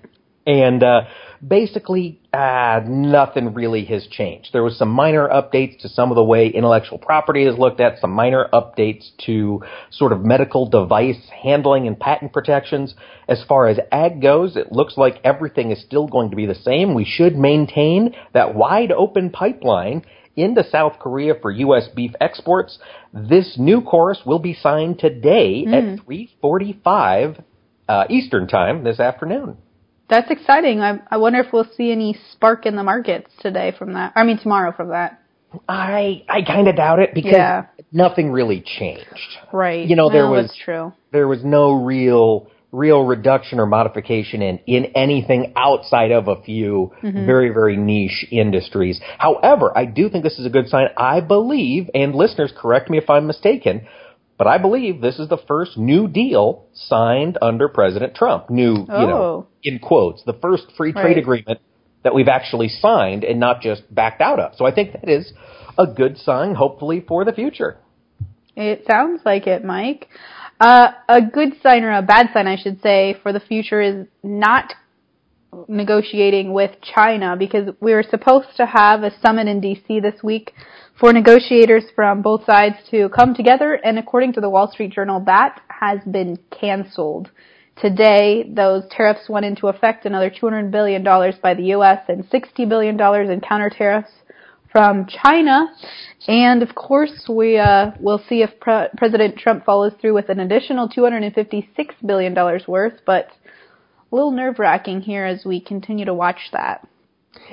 And 0.46 0.84
uh, 0.84 1.02
basically, 1.46 2.22
uh, 2.32 2.82
nothing 2.86 3.54
really 3.54 3.86
has 3.86 4.06
changed. 4.08 4.50
There 4.54 4.64
was 4.64 4.78
some 4.78 4.90
minor 4.90 5.28
updates 5.28 5.80
to 5.80 5.90
some 5.90 6.12
of 6.12 6.16
the 6.16 6.24
way 6.24 6.48
intellectual 6.50 7.00
property 7.00 7.46
is 7.46 7.58
looked 7.58 7.80
at, 7.80 8.00
some 8.00 8.12
minor 8.12 8.48
updates 8.54 9.10
to 9.26 9.64
sort 9.90 10.12
of 10.12 10.24
medical 10.24 10.70
device 10.70 11.30
handling 11.44 11.88
and 11.88 12.00
patent 12.00 12.32
protections. 12.32 12.94
As 13.28 13.44
far 13.48 13.68
as 13.68 13.80
ag 13.92 14.22
goes, 14.22 14.56
it 14.56 14.72
looks 14.72 14.98
like 14.98 15.20
everything 15.24 15.72
is 15.72 15.82
still 15.82 16.08
going 16.08 16.30
to 16.30 16.36
be 16.36 16.46
the 16.46 16.56
same. 16.56 16.94
We 16.94 17.06
should 17.06 17.36
maintain 17.36 18.16
that 18.34 18.54
wide 18.54 18.92
open 18.92 19.32
pipeline 19.32 20.06
into 20.36 20.64
South 20.70 21.00
Korea 21.00 21.34
for 21.42 21.50
U.S. 21.50 21.88
beef 21.96 22.12
exports. 22.22 22.78
This 23.14 23.56
new 23.58 23.82
KORUS 23.82 24.26
will 24.26 24.40
be 24.40 24.54
signed 24.54 25.00
today 25.00 25.66
at 25.66 26.06
3:45 26.06 27.44
uh, 27.88 28.04
Eastern 28.10 28.48
Time 28.48 28.84
this 28.84 29.00
afternoon. 29.00 29.58
That's 30.10 30.30
exciting. 30.30 30.82
I, 30.82 31.00
I 31.10 31.18
wonder 31.18 31.40
if 31.40 31.52
we'll 31.52 31.68
see 31.76 31.92
any 31.92 32.18
spark 32.32 32.66
in 32.66 32.76
the 32.76 32.84
markets 32.84 33.32
today 33.40 33.74
from 33.78 33.94
that. 33.94 34.14
I 34.16 34.24
mean, 34.24 34.38
tomorrow 34.38 34.72
from 34.72 34.90
that. 34.90 35.22
I 35.68 36.24
I 36.30 36.42
kind 36.44 36.68
of 36.68 36.76
doubt 36.76 37.00
it 37.00 37.14
because 37.14 37.32
Yeah. 37.32 37.66
nothing 37.92 38.32
really 38.32 38.62
changed. 38.62 39.08
Right. 39.54 39.88
You 39.88 39.96
know, 39.96 40.10
there 40.10 40.30
Well, 40.30 40.44
was- 40.44 40.56
true. 40.64 40.94
There 41.12 41.28
was 41.28 41.44
no 41.44 41.72
real 41.74 42.48
real 42.72 43.04
reduction 43.06 43.58
or 43.60 43.66
modification 43.66 44.42
in 44.42 44.60
in 44.68 44.86
anything 44.96 45.54
outside 45.56 46.12
of 46.12 46.28
a 46.28 46.36
few 46.42 46.92
mm-hmm. 47.02 47.26
very 47.26 47.50
very 47.50 47.78
niche 47.78 48.28
industries. 48.32 49.00
However, 49.18 49.72
I 49.76 49.86
do 49.86 50.10
think 50.10 50.24
this 50.24 50.38
is 50.38 50.46
a 50.46 50.50
good 50.50 50.68
sign. 50.68 50.90
I 50.98 51.22
believe, 51.22 51.90
and 51.96 52.14
listeners, 52.14 52.52
correct 52.56 52.90
me 52.90 52.98
if 52.98 53.10
I'm 53.10 53.28
mistaken. 53.28 53.88
But 54.38 54.48
I 54.48 54.58
believe 54.58 55.00
this 55.02 55.18
is 55.18 55.30
the 55.30 55.38
first 55.38 55.78
new 55.78 56.08
deal 56.08 56.66
signed 56.74 57.38
under 57.42 57.70
President 57.70 58.16
Trump. 58.16 58.50
New, 58.50 58.74
you 58.74 58.86
know, 58.88 59.22
Oh. 59.24 59.46
in 59.64 59.80
quotes, 59.80 60.24
the 60.24 60.34
first 60.34 60.72
free 60.76 60.92
trade 60.92 61.04
Right. 61.04 61.18
agreement 61.18 61.60
that 62.04 62.14
we've 62.14 62.28
actually 62.28 62.68
signed 62.68 63.24
and 63.24 63.40
not 63.40 63.62
just 63.62 63.84
backed 63.94 64.22
out 64.22 64.40
of. 64.40 64.56
So 64.56 64.66
I 64.66 64.72
think 64.72 64.92
that 64.92 65.10
is 65.10 65.34
a 65.78 65.88
good 65.88 66.18
sign, 66.18 66.56
hopefully, 66.56 67.00
for 67.00 67.24
the 67.24 67.32
future. 67.32 67.78
It 68.56 68.86
sounds 68.86 69.22
like 69.26 69.48
it, 69.48 69.64
Mike. 69.64 70.08
Uh, 70.60 70.92
a 71.10 71.22
good 71.22 71.62
sign 71.62 71.84
or 71.84 71.92
a 71.92 72.02
bad 72.02 72.30
sign, 72.34 72.48
I 72.48 72.56
should 72.56 72.82
say, 72.82 73.14
for 73.22 73.34
the 73.34 73.40
future 73.42 73.82
is 73.82 74.08
not 74.24 74.74
negotiating 75.68 76.54
with 76.54 76.72
China 76.82 77.36
because 77.38 77.70
we 77.80 77.94
were 77.94 78.04
supposed 78.04 78.50
to 78.58 78.66
have 78.66 79.04
a 79.04 79.12
summit 79.20 79.48
in 79.48 79.62
DC 79.62 80.02
this 80.02 80.22
week 80.24 80.54
for 81.00 81.12
negotiators 81.12 81.84
from 81.96 82.22
both 82.22 82.46
sides 82.46 82.76
to 82.92 83.10
come 83.10 83.34
together, 83.36 83.74
and 83.74 84.00
according 84.00 84.34
to 84.34 84.42
the 84.42 84.50
Wall 84.50 84.72
Street 84.72 84.94
Journal, 84.94 85.22
that 85.26 85.62
has 85.68 86.00
been 86.10 86.40
canceled. 86.52 87.30
Today, 87.82 88.50
those 88.50 88.84
tariffs 88.90 89.28
went 89.28 89.46
into 89.46 89.68
effect, 89.68 90.06
another 90.06 90.30
$200 90.30 90.72
billion 90.72 91.04
by 91.04 91.54
the 91.54 91.64
U.S. 91.64 92.00
and 92.08 92.24
$60 92.30 92.70
billion 92.70 93.00
in 93.30 93.42
counter 93.42 93.70
tariffs 93.70 94.12
from 94.72 95.08
China. 95.08 95.68
And 96.28 96.64
of 96.64 96.74
course, 96.74 97.28
we 97.30 97.58
uh, 97.58 97.92
will 98.00 98.22
see 98.30 98.42
if 98.42 98.60
Pre- 98.62 98.88
President 98.98 99.38
Trump 99.38 99.66
follows 99.66 99.92
through 100.00 100.14
with 100.14 100.30
an 100.30 100.40
additional 100.40 100.88
$256 100.88 101.68
billion 102.06 102.34
worth, 102.68 103.02
but 103.06 103.28
a 104.12 104.16
little 104.16 104.32
nerve 104.32 104.60
wracking 104.60 105.02
here 105.02 105.26
as 105.26 105.46
we 105.46 105.60
continue 105.60 106.06
to 106.06 106.14
watch 106.14 106.40
that. 106.54 106.88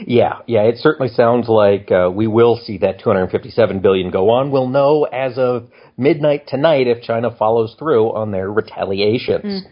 Yeah, 0.06 0.38
yeah, 0.47 0.62
it 0.62 0.78
certainly 0.78 1.12
sounds 1.12 1.49
like 1.49 1.90
uh, 1.90 2.09
we 2.11 2.26
will 2.26 2.56
see 2.56 2.78
that 2.78 3.00
257 3.00 3.80
billion 3.80 4.11
go 4.11 4.30
on. 4.30 4.50
We'll 4.50 4.68
know 4.68 5.04
as 5.04 5.37
of 5.38 5.68
midnight 5.97 6.47
tonight 6.47 6.87
if 6.87 7.02
China 7.02 7.35
follows 7.37 7.75
through 7.78 8.14
on 8.14 8.30
their 8.30 8.50
retaliations. 8.50 9.64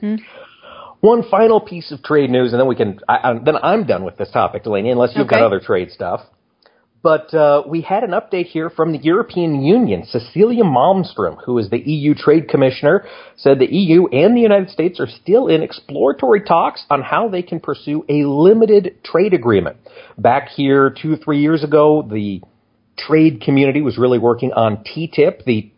One 1.01 1.23
final 1.31 1.61
piece 1.61 1.93
of 1.93 2.03
trade 2.03 2.29
news, 2.29 2.53
and 2.53 2.61
then 2.61 2.69
we 2.69 2.77
can. 2.77 3.01
I, 3.09 3.31
I, 3.31 3.33
then 3.43 3.57
I'm 3.63 3.87
done 3.87 4.05
with 4.05 4.19
this 4.19 4.31
topic, 4.31 4.65
Delaney, 4.65 4.91
unless 4.91 5.13
you've 5.17 5.29
got 5.29 5.41
other 5.47 5.61
trade 5.61 5.91
stuff. 5.93 6.21
But 7.03 7.33
uh, 7.33 7.63
we 7.67 7.81
had 7.81 8.05
an 8.05 8.11
update 8.11 8.47
here 8.47 8.69
from 8.69 8.93
the 8.93 8.99
European 8.99 9.63
Union. 9.63 10.05
Cecilia 10.05 10.65
Malmström, 10.65 11.43
who 11.45 11.57
is 11.59 11.71
the 11.71 11.79
EU 11.79 12.15
Trade 12.15 12.49
Commissioner, 12.49 13.07
said 13.37 13.59
the 13.59 13.73
EU 13.73 14.07
and 14.09 14.37
the 14.37 14.41
United 14.41 14.69
States 14.69 15.01
are 15.01 15.07
still 15.07 15.49
in 15.49 15.63
exploratory 15.63 16.43
talks 16.43 16.85
on 16.91 17.01
how 17.01 17.29
they 17.29 17.43
can 17.43 17.59
pursue 17.59 18.05
a 18.09 18.25
limited 18.25 18.99
trade 19.03 19.33
agreement. 19.33 19.79
Back 20.19 20.49
here 20.49 20.91
two, 20.91 21.17
three 21.17 21.41
years 21.41 21.65
ago, 21.65 22.07
the 22.11 22.43
trade 22.99 23.41
community 23.41 23.81
was 23.81 23.97
really 23.97 24.19
working 24.19 24.53
on 24.53 24.85
TTIP, 24.85 25.45
the 25.47 25.73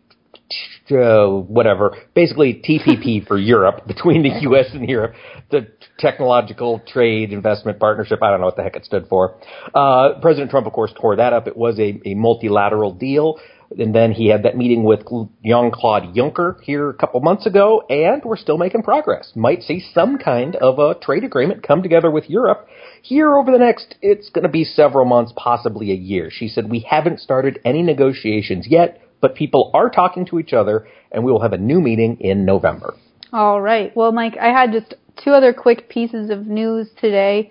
uh, 0.91 1.27
whatever, 1.27 1.95
basically 2.13 2.55
TPP 2.55 3.25
for 3.27 3.37
Europe 3.37 3.87
between 3.87 4.23
the 4.23 4.41
U.S. 4.41 4.67
and 4.73 4.87
Europe, 4.87 5.13
the 5.51 5.67
Technological 5.99 6.81
Trade 6.87 7.31
Investment 7.31 7.79
Partnership. 7.79 8.21
I 8.21 8.31
don't 8.31 8.39
know 8.39 8.47
what 8.47 8.55
the 8.55 8.63
heck 8.63 8.75
it 8.75 8.85
stood 8.85 9.07
for. 9.07 9.37
Uh, 9.73 10.19
President 10.21 10.51
Trump, 10.51 10.67
of 10.67 10.73
course, 10.73 10.93
tore 10.99 11.15
that 11.17 11.33
up. 11.33 11.47
It 11.47 11.57
was 11.57 11.79
a, 11.79 11.99
a 12.05 12.15
multilateral 12.15 12.93
deal. 12.93 13.39
And 13.75 13.95
then 13.95 14.11
he 14.11 14.27
had 14.27 14.43
that 14.43 14.55
meeting 14.55 14.83
with 14.83 14.99
Jean-Claude 15.43 16.13
Juncker 16.13 16.61
here 16.61 16.89
a 16.89 16.93
couple 16.93 17.19
months 17.21 17.47
ago, 17.47 17.83
and 17.89 18.23
we're 18.23 18.37
still 18.37 18.59
making 18.59 18.83
progress. 18.83 19.31
Might 19.35 19.63
see 19.63 19.83
some 19.93 20.19
kind 20.19 20.55
of 20.57 20.77
a 20.77 20.93
trade 20.93 21.23
agreement 21.23 21.63
come 21.63 21.81
together 21.81 22.11
with 22.11 22.29
Europe 22.29 22.67
here 23.03 23.35
over 23.35 23.51
the 23.51 23.57
next, 23.57 23.95
it's 24.01 24.29
going 24.29 24.43
to 24.43 24.49
be 24.49 24.63
several 24.63 25.05
months, 25.05 25.33
possibly 25.35 25.91
a 25.91 25.95
year. 25.95 26.29
She 26.31 26.47
said, 26.47 26.69
we 26.69 26.79
haven't 26.89 27.19
started 27.19 27.59
any 27.65 27.81
negotiations 27.81 28.65
yet, 28.67 29.01
but 29.23 29.35
people 29.35 29.71
are 29.73 29.89
talking 29.89 30.25
to 30.25 30.37
each 30.37 30.51
other, 30.51 30.85
and 31.09 31.23
we 31.23 31.31
will 31.31 31.41
have 31.41 31.53
a 31.53 31.57
new 31.57 31.79
meeting 31.79 32.17
in 32.19 32.43
November. 32.43 32.93
All 33.31 33.61
right. 33.61 33.95
Well, 33.95 34.11
Mike, 34.11 34.35
I 34.39 34.47
had 34.47 34.73
just 34.73 34.95
two 35.23 35.31
other 35.31 35.53
quick 35.53 35.87
pieces 35.87 36.29
of 36.29 36.45
news 36.45 36.89
today. 36.99 37.49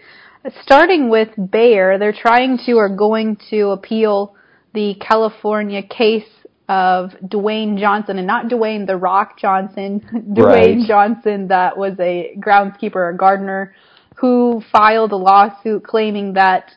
Starting 0.61 1.09
with 1.09 1.31
Bayer, 1.51 1.99
they're 1.99 2.13
trying 2.13 2.59
to 2.67 2.75
or 2.75 2.95
going 2.95 3.39
to 3.49 3.71
appeal 3.71 4.37
the 4.75 4.97
California 5.01 5.83
case 5.83 6.29
of 6.69 7.13
Dwayne 7.25 7.79
Johnson, 7.79 8.19
and 8.19 8.27
not 8.27 8.51
Dwayne 8.51 8.87
the 8.87 8.99
Rock 8.99 9.39
Johnson, 9.39 10.03
Dwayne 10.13 10.77
right. 10.77 10.87
Johnson 10.87 11.49
that 11.49 11.79
was 11.79 11.95
a 11.99 12.37
groundskeeper 12.39 12.97
or 12.97 13.15
gardener 13.15 13.75
who 14.17 14.63
filed 14.71 15.13
a 15.13 15.17
lawsuit 15.17 15.85
claiming 15.85 16.35
that 16.35 16.71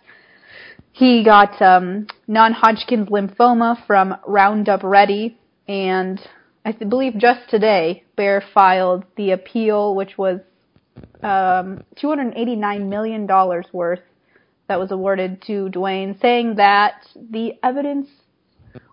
he 0.96 1.26
got 1.26 1.62
um, 1.62 2.08
non-Hodgkin's 2.26 3.10
lymphoma 3.10 3.86
from 3.86 4.16
Roundup 4.26 4.82
Ready, 4.82 5.38
and 5.68 6.22
I 6.64 6.72
believe 6.72 7.18
just 7.18 7.50
today 7.50 8.06
Bayer 8.16 8.42
filed 8.54 9.04
the 9.18 9.32
appeal, 9.32 9.94
which 9.94 10.18
was 10.18 10.40
um, 11.22 11.84
$289 12.02 12.88
million 12.88 13.28
worth 13.74 14.00
that 14.70 14.80
was 14.80 14.92
awarded 14.92 15.42
to 15.48 15.70
Dwayne, 15.70 16.20
saying 16.22 16.56
that 16.56 17.06
the 17.16 17.56
evidence 17.62 18.08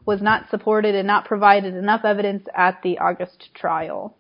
was 0.04 0.20
not 0.20 0.50
supported 0.50 0.96
and 0.96 1.06
not 1.06 1.24
provided 1.24 1.74
enough 1.74 2.04
evidence 2.04 2.44
at 2.52 2.82
the 2.82 2.98
August 2.98 3.50
trial. 3.54 4.16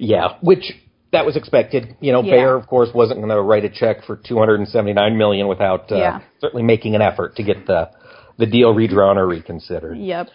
Yeah, 0.00 0.36
which 0.40 0.72
that 1.12 1.24
was 1.24 1.36
expected. 1.36 1.96
You 2.00 2.12
know, 2.12 2.22
yeah. 2.22 2.36
Bayer, 2.36 2.56
of 2.56 2.66
course, 2.66 2.90
wasn't 2.94 3.20
going 3.20 3.30
to 3.30 3.40
write 3.40 3.64
a 3.64 3.70
check 3.70 4.04
for 4.04 4.16
279 4.16 5.16
million 5.16 5.48
without 5.48 5.90
uh, 5.90 5.96
yeah. 5.96 6.20
certainly 6.40 6.62
making 6.62 6.94
an 6.94 7.02
effort 7.02 7.36
to 7.36 7.42
get 7.42 7.66
the 7.66 7.90
the 8.38 8.46
deal 8.46 8.72
redrawn 8.72 9.18
or 9.18 9.26
reconsidered. 9.26 9.98
Yep. 9.98 10.28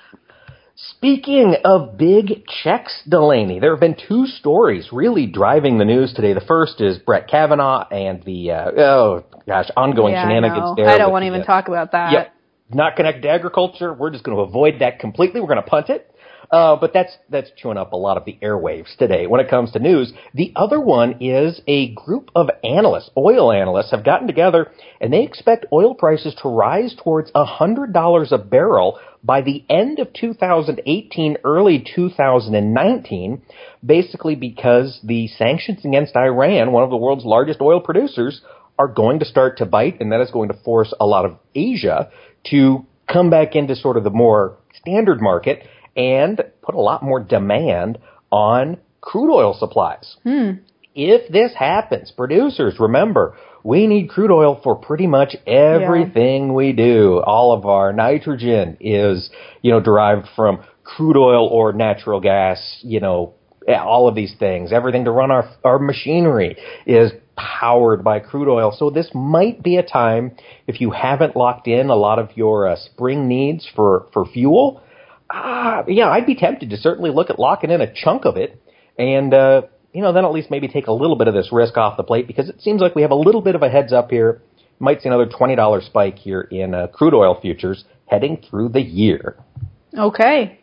Speaking 0.76 1.56
of 1.64 1.98
big 1.98 2.46
checks, 2.48 3.04
Delaney, 3.08 3.60
there 3.60 3.72
have 3.72 3.80
been 3.80 3.96
two 4.08 4.26
stories 4.26 4.90
really 4.92 5.28
driving 5.28 5.78
the 5.78 5.86
news 5.86 6.14
today. 6.14 6.34
The 6.34 6.42
first 6.42 6.82
is 6.82 6.98
Brett 6.98 7.28
Kavanaugh 7.28 7.88
and 7.90 8.24
the 8.24 8.52
uh, 8.52 8.72
oh 8.72 9.24
gosh, 9.48 9.70
ongoing 9.78 10.14
yeah, 10.14 10.28
shenanigans 10.28 10.72
I 10.72 10.74
there. 10.76 10.90
I 10.90 10.98
don't 10.98 11.12
want 11.12 11.24
to 11.24 11.28
even 11.28 11.46
talk 11.46 11.68
about 11.68 11.92
that. 11.92 12.12
Yep. 12.12 12.34
Not 12.74 12.96
connected 12.96 13.22
to 13.22 13.30
agriculture. 13.30 13.94
We're 13.94 14.10
just 14.10 14.24
going 14.24 14.36
to 14.36 14.42
avoid 14.42 14.80
that 14.80 14.98
completely. 14.98 15.42
We're 15.42 15.48
going 15.48 15.62
to 15.62 15.70
punt 15.70 15.90
it. 15.90 16.10
Uh, 16.54 16.76
but 16.76 16.94
that's 16.94 17.18
that's 17.30 17.50
chewing 17.58 17.78
up 17.78 17.94
a 17.94 17.98
lot 17.98 18.16
of 18.16 18.26
the 18.26 18.38
airwaves 18.40 18.96
today 19.00 19.26
when 19.26 19.42
it 19.42 19.50
comes 19.50 19.72
to 19.72 19.80
news. 19.80 20.14
The 20.36 20.54
other 20.56 20.80
one 20.80 21.16
is 21.20 21.60
a 21.66 21.96
group 21.96 22.30
of 22.36 22.48
analysts, 22.64 23.10
oil 23.18 23.52
analysts, 23.52 23.90
have 23.90 24.06
gotten 24.06 24.28
together 24.28 24.70
and 25.02 25.12
they 25.12 25.24
expect 25.24 25.66
oil 25.74 25.96
prices 25.96 26.36
to 26.44 26.50
rise 26.50 26.96
towards 27.04 27.32
hundred 27.34 27.92
dollars 27.92 28.32
a 28.32 28.38
barrel 28.38 29.00
by 29.24 29.42
the 29.42 29.66
end 29.68 29.98
of 29.98 30.14
2018, 30.14 31.38
early 31.44 31.84
2019, 31.96 33.42
basically 33.84 34.36
because 34.36 35.00
the 35.04 35.28
sanctions 35.30 35.84
against 35.84 36.16
Iran, 36.16 36.72
one 36.72 36.84
of 36.84 36.92
the 36.92 36.98
world's 36.98 37.26
largest 37.26 37.62
oil 37.62 37.82
producers, 37.82 38.42
are 38.78 38.88
going 38.88 39.18
to 39.18 39.26
start 39.26 39.58
to 39.58 39.66
bite, 39.66 40.00
and 40.00 40.12
that 40.12 40.22
is 40.22 40.30
going 40.30 40.50
to 40.50 40.64
force 40.64 40.94
a 41.00 41.06
lot 41.08 41.26
of 41.26 41.36
Asia 41.56 42.12
to 42.52 42.86
come 43.12 43.32
back 43.32 43.56
into 43.56 43.76
sort 43.76 43.98
of 43.98 44.04
the 44.04 44.12
more 44.12 44.58
standard 44.76 45.20
market 45.20 45.64
and 45.96 46.42
put 46.62 46.76
a 46.76 46.82
lot 46.82 47.04
more 47.04 47.20
demand 47.20 48.00
on 48.32 48.78
crude 49.02 49.34
oil 49.34 49.56
supplies. 49.58 50.16
Hmm. 50.24 50.52
If 50.96 51.32
this 51.32 51.54
happens, 51.58 52.12
producers, 52.12 52.76
remember, 52.80 53.36
we 53.64 53.88
need 53.88 54.10
crude 54.10 54.32
oil 54.32 54.60
for 54.64 54.76
pretty 54.76 55.08
much 55.08 55.36
everything 55.48 56.48
yeah. 56.48 56.54
we 56.54 56.74
do. 56.74 57.22
All 57.26 57.54
of 57.54 57.66
our 57.66 57.92
nitrogen 57.94 58.78
is, 58.80 59.30
you 59.62 59.72
know, 59.72 59.80
derived 59.80 60.28
from 60.36 60.64
crude 60.84 61.18
oil 61.18 61.48
or 61.48 61.74
natural 61.74 62.20
gas, 62.20 62.80
you 62.84 63.00
know, 63.00 63.34
all 63.68 64.08
of 64.08 64.16
these 64.16 64.36
things. 64.38 64.72
Everything 64.72 65.06
to 65.06 65.12
run 65.12 65.32
our, 65.32 65.50
our 65.64 65.80
machinery 65.80 66.58
is 66.86 67.12
powered 67.36 68.04
by 68.04 68.20
crude 68.20 68.48
oil. 68.48 68.76
So 68.78 68.90
this 68.90 69.10
might 69.14 69.64
be 69.64 69.78
a 69.78 69.84
time, 69.84 70.36
if 70.68 70.82
you 70.82 70.92
haven't 70.92 71.36
locked 71.36 71.68
in 71.68 71.90
a 71.90 71.96
lot 71.96 72.20
of 72.20 72.36
your 72.36 72.68
uh, 72.68 72.76
spring 72.76 73.28
needs 73.28 73.68
for, 73.76 74.08
for 74.14 74.26
fuel, 74.26 74.82
uh, 75.34 75.84
yeah, 75.88 76.10
I'd 76.10 76.26
be 76.26 76.36
tempted 76.36 76.70
to 76.70 76.78
certainly 76.78 77.10
look 77.10 77.30
at 77.30 77.40
locking 77.40 77.72
in 77.72 77.82
a 77.82 77.92
chunk 77.92 78.26
of 78.26 78.38
it 78.38 78.62
and, 78.98 79.34
uh, 79.34 79.64
you 79.92 80.02
know, 80.02 80.14
then 80.14 80.26
at 80.26 80.32
least 80.32 80.52
maybe 80.52 80.68
take 80.68 80.88
a 80.88 80.92
little 80.92 81.16
bit 81.16 81.28
of 81.28 81.34
this 81.34 81.50
risk 81.52 81.76
off 81.78 81.98
the 81.98 82.04
plate 82.04 82.28
because 82.28 82.50
it 82.50 82.62
seems 82.62 82.82
like 82.82 82.96
we 82.96 83.02
have 83.02 83.12
a 83.12 83.16
little 83.16 83.42
bit 83.42 83.56
of 83.56 83.64
a 83.64 83.70
heads 83.70 83.92
up 83.92 84.12
here. 84.12 84.42
Might 84.80 85.02
see 85.02 85.10
another 85.10 85.26
$20 85.26 85.86
spike 85.86 86.18
here 86.20 86.42
in 86.42 86.74
uh, 86.74 86.88
crude 86.88 87.14
oil 87.14 87.40
futures 87.40 87.86
heading 88.06 88.44
through 88.48 88.70
the 88.70 88.82
year. 88.82 89.38
Okay. 89.98 90.60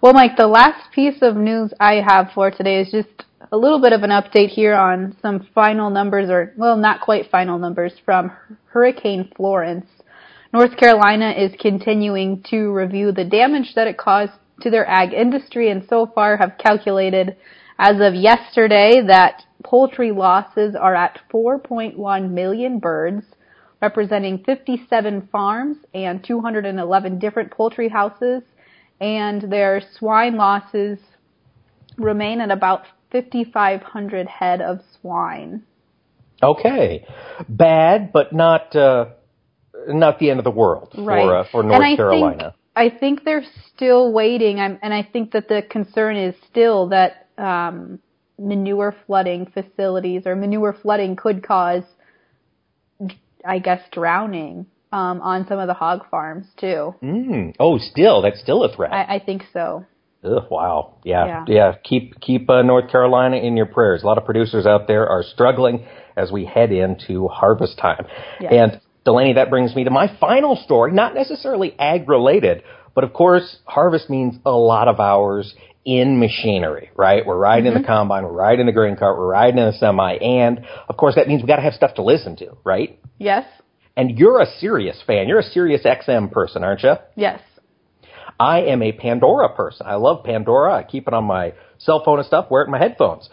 Well, 0.00 0.12
Mike, 0.12 0.36
the 0.36 0.46
last 0.46 0.92
piece 0.92 1.18
of 1.22 1.36
news 1.36 1.72
I 1.80 2.02
have 2.06 2.30
for 2.34 2.50
today 2.50 2.80
is 2.80 2.90
just 2.90 3.24
a 3.52 3.56
little 3.56 3.80
bit 3.80 3.92
of 3.92 4.02
an 4.02 4.10
update 4.10 4.48
here 4.48 4.74
on 4.74 5.16
some 5.22 5.48
final 5.54 5.88
numbers, 5.88 6.28
or, 6.28 6.52
well, 6.56 6.76
not 6.76 7.00
quite 7.00 7.30
final 7.30 7.58
numbers, 7.58 7.94
from 8.04 8.32
Hurricane 8.66 9.30
Florence. 9.36 9.86
North 10.54 10.76
Carolina 10.76 11.32
is 11.36 11.50
continuing 11.58 12.40
to 12.44 12.70
review 12.70 13.10
the 13.10 13.24
damage 13.24 13.74
that 13.74 13.88
it 13.88 13.98
caused 13.98 14.34
to 14.60 14.70
their 14.70 14.88
ag 14.88 15.12
industry 15.12 15.68
and 15.68 15.84
so 15.90 16.06
far 16.06 16.36
have 16.36 16.58
calculated 16.58 17.36
as 17.76 17.96
of 18.00 18.14
yesterday 18.14 19.02
that 19.04 19.42
poultry 19.64 20.12
losses 20.12 20.76
are 20.76 20.94
at 20.94 21.18
4.1 21.28 22.30
million 22.30 22.78
birds, 22.78 23.24
representing 23.82 24.44
57 24.44 25.28
farms 25.32 25.78
and 25.92 26.22
211 26.22 27.18
different 27.18 27.50
poultry 27.50 27.88
houses, 27.88 28.44
and 29.00 29.50
their 29.50 29.82
swine 29.98 30.36
losses 30.36 31.00
remain 31.96 32.40
at 32.40 32.52
about 32.52 32.84
5,500 33.10 34.28
head 34.28 34.60
of 34.60 34.78
swine. 35.00 35.64
Okay, 36.44 37.04
bad, 37.48 38.12
but 38.12 38.32
not 38.32 38.76
uh, 38.76 39.06
not 39.88 40.18
the 40.18 40.30
end 40.30 40.40
of 40.40 40.44
the 40.44 40.50
world 40.50 40.92
right. 40.96 41.22
for 41.22 41.36
uh, 41.36 41.44
for 41.50 41.62
North 41.62 41.74
and 41.76 41.84
I 41.84 41.96
Carolina. 41.96 42.36
Think, 42.36 42.54
I 42.76 42.98
think 42.98 43.24
they're 43.24 43.44
still 43.74 44.12
waiting, 44.12 44.58
I'm, 44.58 44.78
and 44.82 44.92
I 44.92 45.02
think 45.02 45.32
that 45.32 45.48
the 45.48 45.62
concern 45.62 46.16
is 46.16 46.34
still 46.50 46.88
that 46.88 47.28
um, 47.38 48.00
manure 48.38 48.94
flooding 49.06 49.46
facilities 49.46 50.22
or 50.26 50.34
manure 50.34 50.76
flooding 50.82 51.14
could 51.16 51.46
cause, 51.46 51.84
I 53.46 53.60
guess, 53.60 53.80
drowning 53.92 54.66
um, 54.92 55.20
on 55.20 55.46
some 55.46 55.58
of 55.58 55.68
the 55.68 55.74
hog 55.74 56.08
farms 56.10 56.46
too. 56.58 56.94
Mm. 57.02 57.54
Oh, 57.60 57.78
still, 57.78 58.22
that's 58.22 58.40
still 58.40 58.64
a 58.64 58.74
threat. 58.74 58.92
I, 58.92 59.16
I 59.16 59.18
think 59.24 59.44
so. 59.52 59.86
Ugh, 60.24 60.44
wow. 60.50 60.96
Yeah, 61.04 61.26
yeah. 61.26 61.44
yeah. 61.46 61.72
Keep 61.84 62.20
keep 62.20 62.48
uh, 62.48 62.62
North 62.62 62.90
Carolina 62.90 63.36
in 63.36 63.56
your 63.56 63.66
prayers. 63.66 64.02
A 64.02 64.06
lot 64.06 64.18
of 64.18 64.24
producers 64.24 64.66
out 64.66 64.86
there 64.86 65.06
are 65.06 65.22
struggling 65.22 65.86
as 66.16 66.32
we 66.32 66.44
head 66.44 66.72
into 66.72 67.28
harvest 67.28 67.76
time. 67.78 68.06
Yes. 68.40 68.52
And 68.52 68.80
Delaney, 69.04 69.34
that 69.34 69.50
brings 69.50 69.74
me 69.74 69.84
to 69.84 69.90
my 69.90 70.16
final 70.18 70.56
story, 70.56 70.92
not 70.92 71.14
necessarily 71.14 71.78
ag 71.78 72.08
related, 72.08 72.62
but 72.94 73.04
of 73.04 73.12
course, 73.12 73.56
harvest 73.64 74.08
means 74.08 74.36
a 74.46 74.50
lot 74.50 74.88
of 74.88 75.00
hours 75.00 75.54
in 75.84 76.18
machinery, 76.18 76.90
right? 76.96 77.26
We're 77.26 77.36
riding 77.36 77.64
mm-hmm. 77.64 77.76
in 77.76 77.82
the 77.82 77.86
mm-hmm. 77.86 77.98
combine, 77.98 78.24
we're 78.24 78.32
riding 78.32 78.60
in 78.60 78.66
the 78.66 78.72
grain 78.72 78.96
cart, 78.96 79.18
we're 79.18 79.28
riding 79.28 79.58
in 79.58 79.64
a 79.64 79.72
semi, 79.72 80.14
and 80.14 80.66
of 80.88 80.96
course 80.96 81.16
that 81.16 81.28
means 81.28 81.42
we 81.42 81.48
gotta 81.48 81.62
have 81.62 81.74
stuff 81.74 81.94
to 81.96 82.02
listen 82.02 82.36
to, 82.36 82.56
right? 82.64 82.98
Yes. 83.18 83.44
And 83.96 84.18
you're 84.18 84.40
a 84.40 84.46
Sirius 84.58 85.00
fan. 85.06 85.28
You're 85.28 85.38
a 85.38 85.44
Sirius 85.44 85.82
XM 85.84 86.32
person, 86.32 86.64
aren't 86.64 86.82
you? 86.82 86.94
Yes. 87.14 87.40
I 88.40 88.62
am 88.62 88.82
a 88.82 88.92
Pandora 88.92 89.54
person. 89.54 89.86
I 89.86 89.94
love 89.94 90.24
Pandora. 90.24 90.74
I 90.74 90.82
keep 90.82 91.06
it 91.06 91.14
on 91.14 91.24
my 91.24 91.54
cell 91.78 92.02
phone 92.04 92.18
and 92.18 92.26
stuff, 92.26 92.50
wear 92.50 92.62
it 92.62 92.66
in 92.66 92.72
my 92.72 92.78
headphones. 92.78 93.28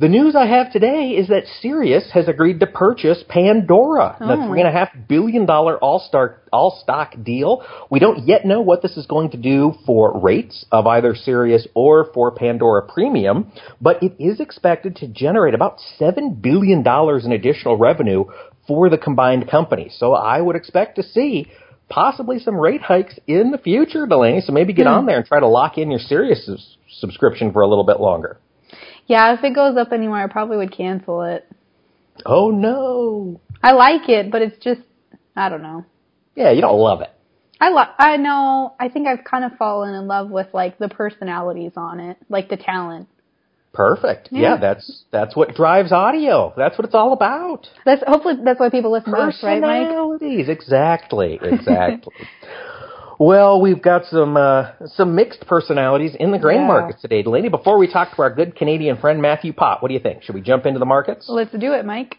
The 0.00 0.08
news 0.08 0.34
I 0.34 0.46
have 0.46 0.72
today 0.72 1.10
is 1.10 1.28
that 1.28 1.44
Sirius 1.60 2.10
has 2.14 2.26
agreed 2.26 2.60
to 2.60 2.66
purchase 2.66 3.22
Pandora, 3.28 4.16
the 4.18 4.32
Oh. 4.32 4.46
three 4.46 4.60
and 4.60 4.66
a 4.68 4.72
half 4.72 4.88
billion 5.08 5.44
dollar 5.44 5.76
all 5.76 5.98
star 5.98 6.36
all 6.50 6.70
stock 6.70 7.12
deal. 7.22 7.62
We 7.90 7.98
don't 7.98 8.20
yet 8.26 8.46
know 8.46 8.62
what 8.62 8.80
this 8.80 8.96
is 8.96 9.04
going 9.04 9.28
to 9.32 9.36
do 9.36 9.74
for 9.84 10.18
rates 10.18 10.64
of 10.72 10.86
either 10.86 11.14
Sirius 11.14 11.66
or 11.74 12.04
for 12.14 12.30
Pandora 12.30 12.80
Premium, 12.88 13.52
but 13.78 14.02
it 14.02 14.14
is 14.18 14.40
expected 14.40 14.96
to 14.96 15.06
generate 15.06 15.52
about 15.52 15.78
seven 15.98 16.30
billion 16.32 16.82
dollars 16.82 17.26
in 17.26 17.32
additional 17.32 17.76
revenue 17.76 18.24
for 18.66 18.88
the 18.88 18.96
combined 18.96 19.48
company. 19.50 19.90
So 19.90 20.14
I 20.14 20.40
would 20.40 20.56
expect 20.56 20.96
to 20.96 21.02
see 21.02 21.48
possibly 21.90 22.38
some 22.38 22.56
rate 22.58 22.80
hikes 22.80 23.18
in 23.26 23.50
the 23.50 23.58
future, 23.58 24.06
Delaney. 24.06 24.40
So 24.40 24.54
maybe 24.54 24.72
get 24.72 24.86
Hmm. 24.86 24.94
on 24.94 25.04
there 25.04 25.18
and 25.18 25.26
try 25.26 25.40
to 25.40 25.46
lock 25.46 25.76
in 25.76 25.90
your 25.90 26.00
Sirius 26.00 26.48
subscription 26.88 27.52
for 27.52 27.60
a 27.60 27.66
little 27.68 27.84
bit 27.84 28.00
longer. 28.00 28.38
Yeah, 29.10 29.34
if 29.34 29.42
it 29.42 29.56
goes 29.56 29.76
up 29.76 29.92
anymore, 29.92 30.18
I 30.18 30.28
probably 30.28 30.56
would 30.58 30.70
cancel 30.70 31.22
it. 31.22 31.44
Oh 32.24 32.52
no. 32.52 33.40
I 33.60 33.72
like 33.72 34.08
it, 34.08 34.30
but 34.30 34.40
it's 34.40 34.62
just 34.62 34.82
I 35.34 35.48
don't 35.48 35.62
know. 35.62 35.84
Yeah, 36.36 36.52
you 36.52 36.60
don't 36.60 36.78
love 36.78 37.00
it. 37.00 37.10
I 37.60 37.70
lo- 37.70 37.92
I 37.98 38.18
know. 38.18 38.72
I 38.78 38.88
think 38.88 39.08
I've 39.08 39.24
kind 39.24 39.44
of 39.44 39.58
fallen 39.58 39.96
in 39.96 40.06
love 40.06 40.30
with 40.30 40.46
like 40.52 40.78
the 40.78 40.88
personalities 40.88 41.72
on 41.76 41.98
it, 41.98 42.18
like 42.28 42.50
the 42.50 42.56
talent. 42.56 43.08
Perfect. 43.72 44.28
Yeah. 44.30 44.40
Yeah. 44.40 44.56
that's 44.58 45.02
that's 45.10 45.34
what 45.34 45.56
drives 45.56 45.90
audio. 45.90 46.54
That's 46.56 46.78
what 46.78 46.84
it's 46.84 46.94
all 46.94 47.12
about. 47.12 47.66
That's 47.84 48.04
hopefully 48.06 48.34
that's 48.44 48.60
why 48.60 48.70
people 48.70 48.92
listen 48.92 49.12
to 49.12 49.18
us, 49.18 49.42
right, 49.42 49.60
Mike? 49.60 49.88
Personalities. 49.88 50.48
Exactly. 50.48 51.40
Exactly. 51.42 52.14
well, 53.20 53.60
we've 53.60 53.82
got 53.82 54.06
some 54.06 54.36
uh, 54.38 54.70
some 54.86 55.14
mixed 55.14 55.46
personalities 55.46 56.16
in 56.18 56.32
the 56.32 56.38
grain 56.38 56.62
Yeah. 56.62 56.66
markets 56.66 57.02
today, 57.02 57.22
Delaney. 57.22 57.50
Before 57.50 57.76
we 57.78 57.86
talk 57.86 58.16
to 58.16 58.22
our 58.22 58.34
good 58.34 58.56
Canadian 58.56 58.96
friend 58.96 59.20
Matthew 59.20 59.52
Pott, 59.52 59.82
what 59.82 59.88
do 59.88 59.94
you 59.94 60.00
think? 60.00 60.22
Should 60.22 60.34
we 60.34 60.40
jump 60.40 60.64
into 60.64 60.78
the 60.78 60.86
markets? 60.86 61.26
Let's 61.28 61.52
do 61.52 61.74
it, 61.74 61.84
Mike. 61.84 62.16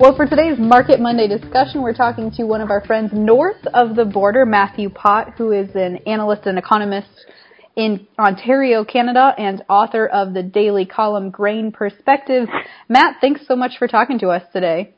Well, 0.01 0.15
for 0.15 0.25
today's 0.25 0.57
Market 0.57 0.99
Monday 0.99 1.27
discussion, 1.27 1.83
we're 1.83 1.93
talking 1.93 2.31
to 2.31 2.43
one 2.43 2.59
of 2.59 2.71
our 2.71 2.83
friends 2.83 3.11
north 3.13 3.63
of 3.71 3.95
the 3.95 4.03
border, 4.03 4.47
Matthew 4.47 4.89
Pott, 4.89 5.35
who 5.37 5.51
is 5.51 5.69
an 5.75 5.97
analyst 6.07 6.47
and 6.47 6.57
economist 6.57 7.27
in 7.75 8.07
Ontario, 8.17 8.83
Canada, 8.83 9.31
and 9.37 9.63
author 9.69 10.07
of 10.07 10.33
the 10.33 10.41
daily 10.41 10.87
column 10.87 11.29
Grain 11.29 11.71
Perspectives. 11.71 12.49
Matt, 12.89 13.17
thanks 13.21 13.41
so 13.47 13.55
much 13.55 13.73
for 13.77 13.87
talking 13.87 14.17
to 14.17 14.29
us 14.29 14.41
today. 14.51 14.95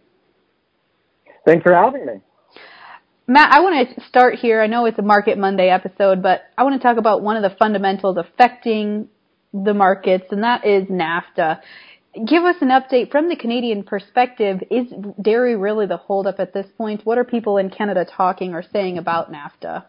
Thanks 1.46 1.64
for 1.64 1.76
having 1.76 2.06
me. 2.06 2.14
Matt, 3.28 3.52
I 3.52 3.60
want 3.60 3.90
to 3.90 4.06
start 4.08 4.36
here. 4.36 4.62
I 4.62 4.68
know 4.68 4.86
it's 4.86 5.00
a 5.00 5.04
Market 5.04 5.38
Monday 5.38 5.68
episode, 5.68 6.24
but 6.24 6.44
I 6.58 6.64
want 6.64 6.82
to 6.82 6.88
talk 6.88 6.96
about 6.96 7.22
one 7.22 7.36
of 7.36 7.44
the 7.44 7.58
fundamentals 7.58 8.16
affecting 8.16 9.10
the 9.54 9.74
markets, 9.74 10.28
and 10.32 10.44
that 10.44 10.66
is 10.66 10.88
NAFTA. 10.88 11.60
Give 12.14 12.44
us 12.44 12.56
an 12.62 12.70
update 12.70 13.12
from 13.12 13.28
the 13.28 13.36
Canadian 13.36 13.84
perspective. 13.84 14.62
Is 14.70 14.86
dairy 15.20 15.56
really 15.56 15.88
the 15.88 15.98
holdup 15.98 16.40
at 16.40 16.54
this 16.54 16.68
point? 16.78 17.02
What 17.06 17.18
are 17.18 17.24
people 17.24 17.58
in 17.58 17.72
Canada 17.72 18.06
talking 18.06 18.54
or 18.54 18.62
saying 18.62 19.00
about 19.00 19.32
NAFTA? 19.32 19.86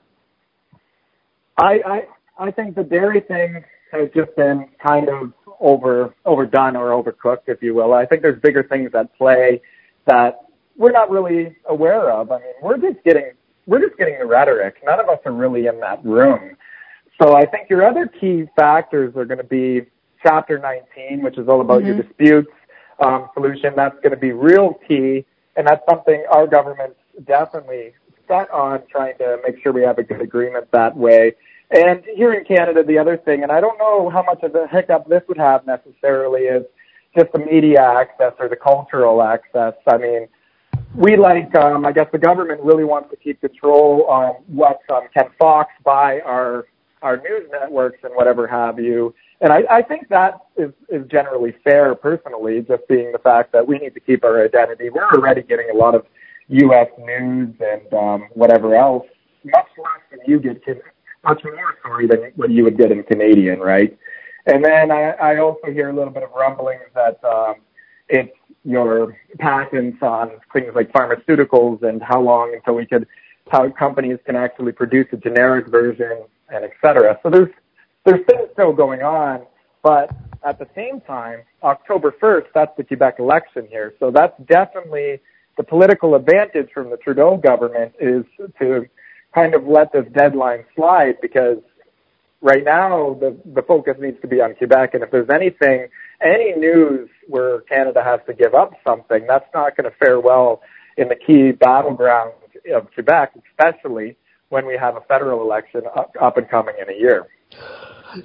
I, 1.59 1.81
I 1.87 2.03
I 2.39 2.51
think 2.51 2.77
the 2.77 2.83
dairy 2.83 3.21
thing 3.21 3.63
has 3.93 4.09
just 4.15 4.35
been 4.37 4.69
kind 4.85 5.09
of 5.09 5.33
over 5.61 6.15
overdone 6.25 6.77
or 6.77 6.91
overcooked, 6.91 7.49
if 7.49 7.63
you 7.63 7.75
will. 7.75 7.93
I 7.93 8.07
think 8.07 8.23
there's 8.23 8.41
bigger 8.41 8.63
things 8.63 8.91
at 8.95 9.15
play 9.19 9.61
that 10.07 10.41
we're 10.77 10.93
not 10.93 11.11
really 11.11 11.55
aware 11.69 12.11
of. 12.11 12.33
I 12.33 12.39
mean, 12.39 12.55
we're 12.63 12.79
just 12.79 13.05
getting 13.05 13.33
we're 13.67 13.87
just 13.87 13.99
getting 13.99 14.19
the 14.19 14.27
rhetoric. 14.27 14.77
None 14.85 14.99
of 14.99 15.09
us 15.09 15.19
are 15.27 15.33
really 15.33 15.67
in 15.67 15.79
that 15.81 16.05
room. 16.05 16.57
So 17.21 17.37
I 17.37 17.47
think 17.47 17.71
your 17.71 17.87
other 17.87 18.07
key 18.07 18.47
factors 18.57 19.15
are 19.15 19.25
going 19.25 19.39
to 19.39 19.45
be 19.45 19.83
Chapter 20.25 20.59
19, 20.59 21.23
which 21.23 21.39
is 21.39 21.49
all 21.49 21.61
about 21.61 21.83
Mhm. 21.83 21.87
your 21.87 22.03
disputes 22.03 22.51
um, 23.01 23.29
solution. 23.35 23.75
That's 23.77 23.97
going 23.97 24.13
to 24.13 24.17
be 24.17 24.33
real 24.33 24.75
key, 24.87 25.25
and 25.57 25.67
that's 25.67 25.85
something 25.89 26.25
our 26.31 26.47
government's 26.47 26.99
definitely 27.27 27.93
set 28.29 28.51
on 28.51 28.83
trying 28.91 29.17
to 29.19 29.39
make 29.47 29.63
sure 29.63 29.73
we 29.73 29.83
have 29.83 29.99
a 29.99 30.03
good 30.03 30.21
agreement 30.21 30.71
that 30.71 30.97
way. 30.97 31.35
And 31.71 32.03
here 32.05 32.33
in 32.33 32.45
Canada, 32.45 32.83
the 32.83 32.99
other 32.99 33.17
thing, 33.17 33.43
and 33.43 33.51
I 33.51 33.61
don't 33.61 33.79
know 33.79 34.09
how 34.09 34.23
much 34.23 34.43
of 34.43 34.55
a 34.55 34.67
hiccup 34.69 35.09
this 35.09 35.23
would 35.29 35.39
have 35.39 35.67
necessarily, 35.67 36.43
is 36.43 36.65
just 37.17 37.33
the 37.33 37.39
media 37.39 37.83
access 37.83 38.33
or 38.39 38.49
the 38.49 38.57
cultural 38.57 39.23
access. 39.23 39.75
I 39.87 39.99
mean, 39.99 40.29
we 40.95 41.17
like, 41.17 41.55
um, 41.57 41.85
I 41.85 41.93
guess 41.93 42.09
the 42.13 42.19
government 42.19 42.61
really 42.63 42.85
wants 42.85 43.11
to 43.11 43.17
keep 43.17 43.41
control 43.41 44.05
on 44.05 44.35
what 44.47 44.81
um, 44.93 45.09
can 45.17 45.27
Fox 45.39 45.73
buy 45.85 46.21
our 46.21 46.67
our 47.03 47.19
news 47.19 47.47
networks 47.53 47.99
and 48.03 48.15
whatever 48.15 48.47
have 48.47 48.79
you. 48.81 49.15
And 49.45 49.53
I, 49.53 49.63
I 49.71 49.83
think 49.83 50.09
that 50.09 50.41
is, 50.57 50.73
is 50.89 51.07
generally 51.09 51.55
fair 51.63 51.95
personally, 51.95 52.63
just 52.67 52.89
being 52.89 53.13
the 53.13 53.19
fact 53.19 53.53
that 53.53 53.69
we 53.69 53.77
need 53.77 53.93
to 53.93 54.01
keep 54.01 54.25
our 54.25 54.43
identity. 54.43 54.89
We're 54.89 55.07
already 55.07 55.43
getting 55.43 55.69
a 55.69 55.75
lot 55.75 55.95
of 55.95 56.07
U.S. 56.49 56.89
news 56.99 57.55
and 57.61 57.93
um, 57.93 58.29
whatever 58.33 58.75
else, 58.75 59.07
much 59.45 59.67
less 59.77 60.01
than 60.11 60.21
you 60.27 60.41
get, 60.41 60.63
much 61.25 61.45
more, 61.45 61.77
sorry, 61.83 62.07
than 62.07 62.33
what 62.37 62.49
you 62.49 62.65
would 62.65 62.79
get 62.79 62.91
in 62.91 63.03
Canadian, 63.03 63.61
right? 63.61 63.95
And 64.47 64.65
then 64.65 64.91
I, 64.91 65.11
I 65.11 65.37
also 65.41 65.71
hear 65.71 65.91
a 65.91 65.93
little 65.93 66.15
bit 66.15 66.23
of 66.23 66.31
rumblings 66.31 66.81
that 66.95 67.23
um, 67.23 67.57
it's 68.09 68.35
your 68.65 69.15
patents 69.39 69.99
on 70.01 70.41
things 70.55 70.73
like 70.75 70.91
pharmaceuticals 70.91 71.83
and 71.83 72.03
how 72.03 72.23
long 72.23 72.55
until 72.55 72.77
we 72.77 72.87
could, 72.87 73.07
how 73.51 73.69
companies 73.69 74.19
can 74.25 74.37
actually 74.37 74.73
produce 74.73 75.07
a 75.13 75.19
generic 75.19 75.67
version 75.67 76.25
and 76.49 76.65
et 76.65 76.73
cetera. 76.81 77.21
So 77.23 77.29
there's, 77.29 77.51
there's 78.05 78.25
things 78.27 78.49
still 78.53 78.73
going 78.73 79.03
on, 79.03 79.43
but 79.83 80.11
at 80.45 80.59
the 80.59 80.69
same 80.75 81.01
time, 81.01 81.41
October 81.63 82.15
1st, 82.21 82.47
that's 82.55 82.77
the 82.77 82.85
Quebec 82.85 83.17
election 83.19 83.67
here. 83.71 83.95
So 83.99 84.11
that's 84.11 84.39
definitely 84.47 85.21
the 85.57 85.63
political 85.63 86.15
advantage 86.15 86.69
from 86.73 86.91
the 86.91 86.97
Trudeau 86.99 87.37
government 87.37 87.95
is 87.99 88.25
to 88.59 88.87
kind 89.35 89.55
of 89.55 89.67
let 89.67 89.93
this 89.93 90.05
deadline 90.13 90.65
slide 90.77 91.17
because 91.21 91.59
right 92.41 92.65
now 92.65 93.17
the, 93.21 93.37
the 93.55 93.63
focus 93.63 93.97
needs 93.99 94.21
to 94.21 94.29
be 94.29 94.41
on 94.41 94.55
Quebec. 94.55 94.95
And 94.95 95.03
if 95.03 95.11
there's 95.11 95.31
anything, 95.31 95.89
any 96.21 96.53
news 96.53 97.09
where 97.27 97.61
Canada 97.63 98.03
has 98.05 98.21
to 98.27 98.35
give 98.35 98.55
up 98.55 98.73
something, 98.87 99.27
that's 99.27 99.49
not 99.55 99.77
going 99.77 99.91
to 99.91 99.97
fare 99.97 100.21
well 100.21 100.61
in 100.97 101.09
the 101.09 101.17
key 101.17 101.53
battleground 101.53 102.33
of 102.73 102.93
Quebec, 102.93 103.33
especially 103.51 104.17
when 104.51 104.67
we 104.67 104.77
have 104.77 104.97
a 104.97 105.01
federal 105.03 105.41
election 105.41 105.83
up, 105.97 106.15
up 106.21 106.37
and 106.37 106.49
coming 106.49 106.75
in 106.81 106.95
a 106.95 106.99
year. 106.99 107.27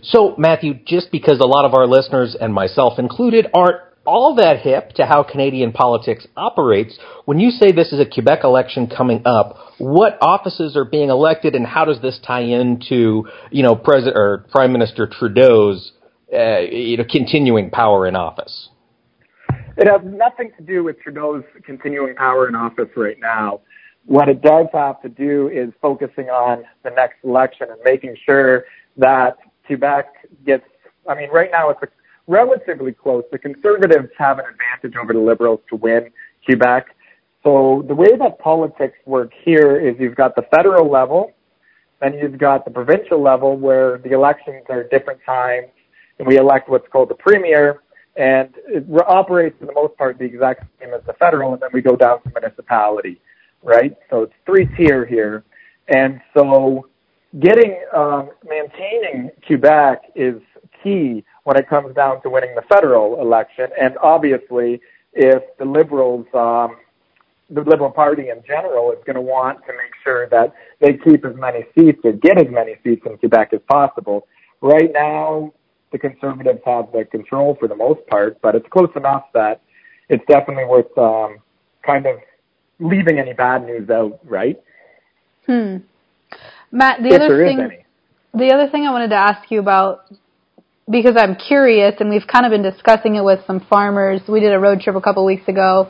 So, 0.04 0.36
Matthew, 0.38 0.73
just 0.86 1.12
because 1.12 1.39
a 1.39 1.45
lot 1.45 1.65
of 1.65 1.73
our 1.73 1.88
listeners, 1.88 2.36
and 2.39 2.54
myself 2.54 2.99
included, 2.99 3.47
aren't 3.54 3.82
all 4.06 4.36
that 4.36 4.62
hip 4.62 4.93
to 4.93 5.06
how 5.06 5.23
Canadian 5.23 5.71
politics 5.71 6.25
operates, 6.36 6.97
when 7.25 7.39
you 7.39 7.52
say 7.52 7.71
this 7.71 7.93
is 7.93 7.99
a 7.99 8.06
Quebec 8.06 8.39
election 8.43 8.88
coming 8.88 9.21
up, 9.25 9.56
what 9.78 10.17
offices 10.21 10.75
are 10.75 10.86
being 10.86 11.10
elected, 11.10 11.56
and 11.56 11.65
how 11.65 11.86
does 11.86 12.02
this 12.02 12.19
tie 12.25 12.41
into, 12.41 13.28
you 13.52 13.63
know, 13.63 13.75
President 13.75 14.17
or 14.17 14.45
Prime 14.52 14.71
Minister 14.71 15.08
Trudeau's, 15.08 15.91
uh, 16.34 16.60
you 16.60 16.97
know, 16.97 17.06
continuing 17.10 17.69
power 17.69 18.08
in 18.08 18.15
office? 18.15 18.69
It 19.78 19.88
has 19.88 20.02
nothing 20.04 20.52
to 20.58 20.63
do 20.63 20.84
with 20.84 20.99
Trudeau's 20.99 21.43
continuing 21.63 22.15
power 22.15 22.47
in 22.47 22.56
office 22.56 22.89
right 22.97 23.17
now. 23.19 23.62
What 24.06 24.28
it 24.28 24.41
does 24.41 24.65
have 24.73 25.02
to 25.04 25.10
do 25.10 25.49
is 25.49 25.71
focusing 25.82 26.25
on 26.30 26.63
the 26.84 26.89
next 26.89 27.17
election 27.23 27.67
and 27.69 27.80
making 27.86 28.15
sure 28.25 28.65
that 28.97 29.38
Quebec 29.69 30.27
gets, 30.47 30.65
I 31.08 31.13
mean, 31.13 31.29
right 31.29 31.51
now 31.51 31.69
it's 31.69 31.79
relatively 32.25 32.91
close. 32.91 33.23
The 33.32 33.38
Conservatives 33.38 34.10
have 34.17 34.39
an 34.39 34.45
advantage 34.45 34.97
over 34.97 35.13
the 35.13 35.19
Liberals 35.19 35.60
to 35.69 35.75
win 35.75 36.10
Quebec. 36.43 36.88
So 37.43 37.86
the 37.88 37.93
way 37.93 38.15
that 38.17 38.39
politics 38.39 38.97
work 39.05 39.32
here 39.45 39.79
is 39.79 39.95
you've 39.99 40.15
got 40.15 40.36
the 40.36 40.41
federal 40.49 40.89
level, 40.89 41.34
then 42.01 42.15
you've 42.15 42.39
got 42.39 42.65
the 42.65 42.71
provincial 42.71 43.21
level 43.21 43.58
where 43.58 43.99
the 43.99 44.12
elections 44.12 44.63
are 44.69 44.84
different 44.86 45.19
times, 45.23 45.67
and 46.17 46.27
we 46.27 46.38
elect 46.38 46.67
what's 46.67 46.88
called 46.88 47.10
the 47.10 47.15
premier, 47.27 47.84
and 48.15 48.49
it 48.67 48.84
operates 49.08 49.55
for 49.60 49.67
the 49.67 49.73
most 49.73 49.95
part 49.97 50.17
the 50.17 50.25
exact 50.25 50.65
same 50.79 50.95
as 50.95 51.01
the 51.05 51.13
federal, 51.13 51.53
and 51.53 51.62
then 51.62 51.69
we 51.71 51.82
go 51.82 51.95
down 51.95 52.21
to 52.23 52.29
municipality, 52.32 53.21
right? 53.62 53.95
So 54.10 54.23
it's 54.23 54.34
three 54.47 54.65
tier 54.75 55.05
here, 55.05 55.43
and 55.88 56.19
so 56.34 56.88
getting 57.38 57.80
um, 57.96 58.30
maintaining 58.48 59.32
Quebec 59.46 60.12
is 60.15 60.42
key 60.84 61.24
when 61.44 61.58
it 61.58 61.70
comes 61.70 61.96
down 61.96 62.22
to 62.24 62.30
winning 62.30 62.56
the 62.56 62.63
federal 62.63 63.22
election. 63.22 63.68
And 63.80 63.98
obviously, 64.02 64.82
if 65.13 65.44
the 65.58 65.65
Liberals, 65.65 66.26
um, 66.34 66.78
the 67.50 67.62
Liberal 67.62 67.92
Party 67.92 68.30
in 68.30 68.42
general, 68.48 68.92
is 68.92 69.00
going 69.06 69.15
to 69.15 69.22
want 69.22 69.60
to 69.68 69.74
make 69.74 69.94
sure 70.04 70.28
that 70.30 70.54
they 70.80 70.94
keep 70.94 71.26
as 71.26 71.36
many 71.36 71.65
seats 71.78 72.00
or 72.04 72.13
get 72.13 72.39
as 72.39 72.48
many 72.50 72.76
seats 72.84 73.04
in 73.06 73.18
Quebec 73.18 73.50
as 73.54 73.62
possible. 73.70 74.28
Right 74.62 74.92
now, 74.92 75.54
the 75.92 75.98
Conservatives 75.98 76.62
have 76.65 76.92
the 76.92 77.06
control 77.06 77.58
for 77.60 77.68
the 77.68 77.76
most 77.76 78.06
part, 78.08 78.39
but 78.42 78.56
it's 78.56 78.68
close 78.70 78.92
enough 78.96 79.26
that 79.34 79.62
it's 80.10 80.24
definitely 80.28 80.65
worth 80.65 80.96
um, 80.98 81.38
kind 81.84 82.06
of 82.06 82.18
leaving 82.80 83.20
any 83.20 83.34
bad 83.34 83.65
news 83.65 83.89
out, 83.89 84.20
right? 84.24 84.62
Hmm. 85.46 85.78
Matt, 86.71 87.01
the 87.01 87.10
if 87.10 87.21
other 87.21 87.45
thing, 87.45 87.84
the 88.34 88.53
other 88.53 88.69
thing 88.69 88.86
I 88.86 88.91
wanted 88.91 89.10
to 89.10 89.15
ask 89.15 89.49
you 89.49 89.60
about, 89.60 90.01
because 90.89 91.15
I'm 91.17 91.36
curious, 91.36 91.95
and 91.99 92.10
we've 92.10 92.27
kind 92.27 92.45
of 92.45 92.51
been 92.51 92.63
discussing 92.63 93.15
it 93.15 93.23
with 93.23 93.39
some 93.47 93.60
farmers. 93.60 94.21
We 94.27 94.39
did 94.39 94.53
a 94.53 94.60
road 94.60 94.82
trip 94.82 94.95
a 94.95 95.01
couple 95.01 95.25
weeks 95.25 95.47
ago, 95.47 95.89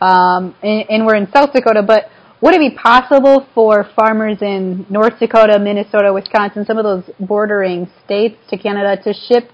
um, 0.00 0.54
and, 0.62 0.84
and 0.90 1.06
we're 1.06 1.16
in 1.16 1.30
South 1.32 1.52
Dakota. 1.52 1.82
But 1.86 2.10
would 2.40 2.54
it 2.54 2.60
be 2.60 2.76
possible 2.76 3.46
for 3.54 3.88
farmers 3.96 4.38
in 4.42 4.86
North 4.90 5.18
Dakota, 5.18 5.58
Minnesota, 5.58 6.12
Wisconsin, 6.12 6.64
some 6.66 6.76
of 6.78 6.84
those 6.84 7.04
bordering 7.20 7.88
states 8.04 8.36
to 8.50 8.58
Canada 8.58 9.00
to 9.02 9.14
ship, 9.14 9.50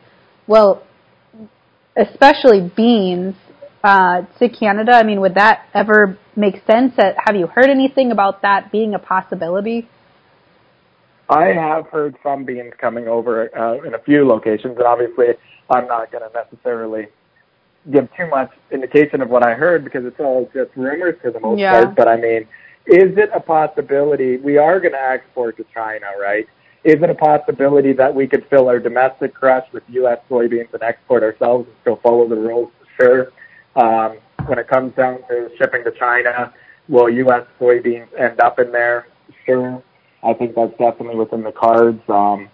well, 0.46 0.82
especially 1.96 2.72
beans 2.74 3.35
uh, 3.85 4.22
to 4.38 4.48
Canada? 4.48 4.92
I 4.92 5.02
mean, 5.02 5.20
would 5.20 5.35
that 5.35 5.66
ever 5.74 6.18
make 6.35 6.56
sense? 6.66 6.94
Have 6.96 7.37
you 7.37 7.46
heard 7.46 7.68
anything 7.68 8.11
about 8.11 8.40
that 8.42 8.72
being 8.72 8.94
a 8.94 8.98
possibility? 8.98 9.88
I 11.33 11.53
have 11.53 11.87
heard 11.88 12.16
some 12.23 12.45
beans 12.45 12.73
coming 12.79 13.09
over 13.09 13.57
uh, 13.57 13.87
in 13.87 13.95
a 13.95 13.99
few 13.99 14.27
locations, 14.27 14.77
and 14.77 14.87
obviously 14.87 15.29
I'm 15.71 15.87
not 15.87 16.12
going 16.12 16.29
to 16.29 16.35
necessarily 16.35 17.07
give 17.90 18.09
too 18.16 18.29
much 18.29 18.51
indication 18.71 19.21
of 19.23 19.31
what 19.31 19.42
I 19.42 19.55
heard 19.55 19.83
because 19.83 20.05
it's 20.05 20.21
all 20.21 20.49
just 20.55 20.71
rumors 20.77 21.16
for 21.23 21.31
the 21.31 21.40
most 21.40 21.59
Yeah. 21.59 21.73
part. 21.85 21.97
But 21.97 22.09
I 22.09 22.16
mean, 22.16 22.42
is 22.87 23.16
it 23.16 23.31
a 23.35 23.40
possibility? 23.40 24.37
We 24.37 24.59
are 24.59 24.79
going 24.79 24.92
to 24.92 25.03
export 25.03 25.57
to 25.57 25.64
China, 25.75 26.07
right? 26.21 26.47
Is 26.85 27.03
it 27.03 27.11
a 27.11 27.14
possibility 27.14 27.92
that 27.95 28.14
we 28.14 28.27
could 28.27 28.45
fill 28.51 28.68
our 28.68 28.79
domestic 28.79 29.35
crush 29.35 29.66
with 29.73 29.85
U.S. 29.88 30.18
soybeans 30.29 30.73
and 30.75 30.83
export 30.83 31.23
ourselves 31.23 31.66
and 31.66 31.77
still 31.81 31.97
follow 31.97 32.29
the 32.29 32.37
rules? 32.37 32.71
Sure. 33.01 33.33
Um, 33.77 34.18
when 34.47 34.59
it 34.59 34.68
comes 34.68 34.95
down 34.97 35.21
to 35.29 35.51
shipping 35.57 35.85
to 35.85 35.92
China, 35.92 36.53
will 36.88 37.09
U.S. 37.09 37.47
soybeans 37.61 38.09
end 38.18 38.40
up 38.40 38.59
in 38.59 38.73
there? 38.73 39.07
Sure. 39.47 39.83
I 40.22 40.32
think 40.35 40.54
that's 40.54 40.76
definitely 40.78 41.16
within 41.16 41.42
the 41.42 41.52
cards. 41.52 42.00
Um, 42.08 42.48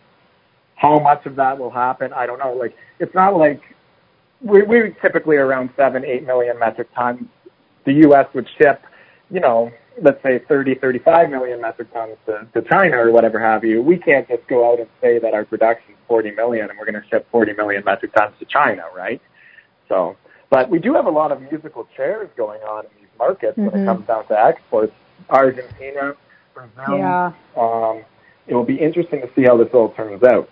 how 0.76 0.98
much 0.98 1.26
of 1.26 1.36
that 1.36 1.58
will 1.58 1.70
happen? 1.70 2.12
I 2.12 2.26
don't 2.26 2.38
know. 2.38 2.52
Like, 2.52 2.74
it's 2.98 3.14
not 3.14 3.36
like 3.36 3.60
we, 4.40 4.62
we 4.62 4.94
typically 5.02 5.36
around 5.36 5.70
seven, 5.76 6.04
eight 6.04 6.26
million 6.26 6.58
metric 6.58 6.88
tons. 6.94 7.26
The 7.84 7.92
U.S. 7.94 8.26
would 8.34 8.48
ship, 8.58 8.82
you 9.30 9.40
know, 9.40 9.70
let's 10.00 10.22
say 10.22 10.40
30, 10.48 10.76
35 10.76 11.30
million 11.30 11.60
metric 11.60 11.92
tons 11.92 12.16
to, 12.26 12.46
to 12.54 12.68
China 12.68 12.96
or 12.98 13.10
whatever 13.10 13.40
have 13.40 13.64
you. 13.64 13.82
We 13.82 13.96
can't 13.96 14.28
just 14.28 14.46
go 14.46 14.70
out 14.72 14.78
and 14.78 14.88
say 15.00 15.18
that 15.18 15.34
our 15.34 15.44
production 15.44 15.92
is 15.92 15.98
40 16.06 16.30
million 16.32 16.70
and 16.70 16.78
we're 16.78 16.90
going 16.90 17.02
to 17.02 17.08
ship 17.08 17.26
40 17.30 17.54
million 17.54 17.82
metric 17.84 18.12
tons 18.14 18.34
to 18.38 18.44
China, 18.44 18.84
right? 18.94 19.20
So, 19.88 20.16
but 20.50 20.70
we 20.70 20.78
do 20.78 20.94
have 20.94 21.06
a 21.06 21.10
lot 21.10 21.32
of 21.32 21.40
musical 21.42 21.88
chairs 21.96 22.28
going 22.36 22.60
on 22.62 22.84
in 22.84 22.90
these 23.00 23.08
markets 23.18 23.56
when 23.56 23.70
Mhm. 23.70 23.82
it 23.82 23.86
comes 23.86 24.06
down 24.06 24.26
to 24.28 24.38
exports. 24.38 24.92
Argentina, 25.30 26.14
Brazil. 26.74 26.98
Yeah. 26.98 27.32
Um, 27.56 28.04
it 28.46 28.54
will 28.54 28.64
be 28.64 28.76
interesting 28.76 29.20
to 29.20 29.28
see 29.34 29.44
how 29.44 29.56
this 29.56 29.68
all 29.72 29.92
turns 29.92 30.22
out. 30.22 30.48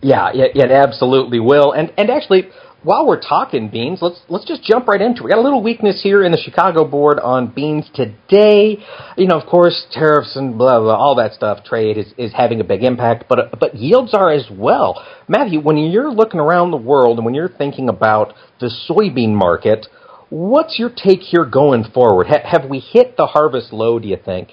Yeah, 0.00 0.30
it, 0.32 0.52
it 0.54 0.70
absolutely 0.70 1.40
will. 1.40 1.72
And 1.72 1.92
and 1.98 2.08
actually, 2.08 2.48
while 2.82 3.06
we're 3.06 3.20
talking 3.20 3.68
beans, 3.68 3.98
let's 4.00 4.20
let's 4.28 4.44
just 4.44 4.62
jump 4.62 4.86
right 4.86 5.00
into 5.00 5.22
it. 5.22 5.24
We 5.24 5.30
got 5.30 5.38
a 5.38 5.42
little 5.42 5.62
weakness 5.62 6.00
here 6.02 6.24
in 6.24 6.30
the 6.30 6.38
Chicago 6.38 6.84
board 6.84 7.18
on 7.18 7.48
beans 7.48 7.90
today. 7.94 8.78
You 9.16 9.26
know, 9.26 9.38
of 9.38 9.46
course, 9.48 9.86
tariffs 9.90 10.36
and 10.36 10.56
blah 10.56 10.78
blah, 10.78 10.94
all 10.94 11.16
that 11.16 11.32
stuff. 11.32 11.64
Trade 11.64 11.98
is, 11.98 12.14
is 12.16 12.32
having 12.32 12.60
a 12.60 12.64
big 12.64 12.84
impact, 12.84 13.24
but 13.28 13.58
but 13.58 13.74
yields 13.74 14.14
are 14.14 14.30
as 14.30 14.46
well. 14.50 15.04
Matthew, 15.28 15.60
when 15.60 15.76
you're 15.76 16.12
looking 16.12 16.40
around 16.40 16.70
the 16.70 16.76
world 16.76 17.18
and 17.18 17.24
when 17.24 17.34
you're 17.34 17.48
thinking 17.48 17.88
about 17.88 18.34
the 18.60 18.70
soybean 18.88 19.32
market, 19.32 19.86
what's 20.30 20.78
your 20.78 20.90
take 20.90 21.20
here 21.20 21.44
going 21.44 21.84
forward? 21.92 22.28
Ha- 22.28 22.42
have 22.44 22.70
we 22.70 22.78
hit 22.78 23.16
the 23.16 23.26
harvest 23.26 23.72
low? 23.72 23.98
Do 23.98 24.08
you 24.08 24.16
think? 24.16 24.52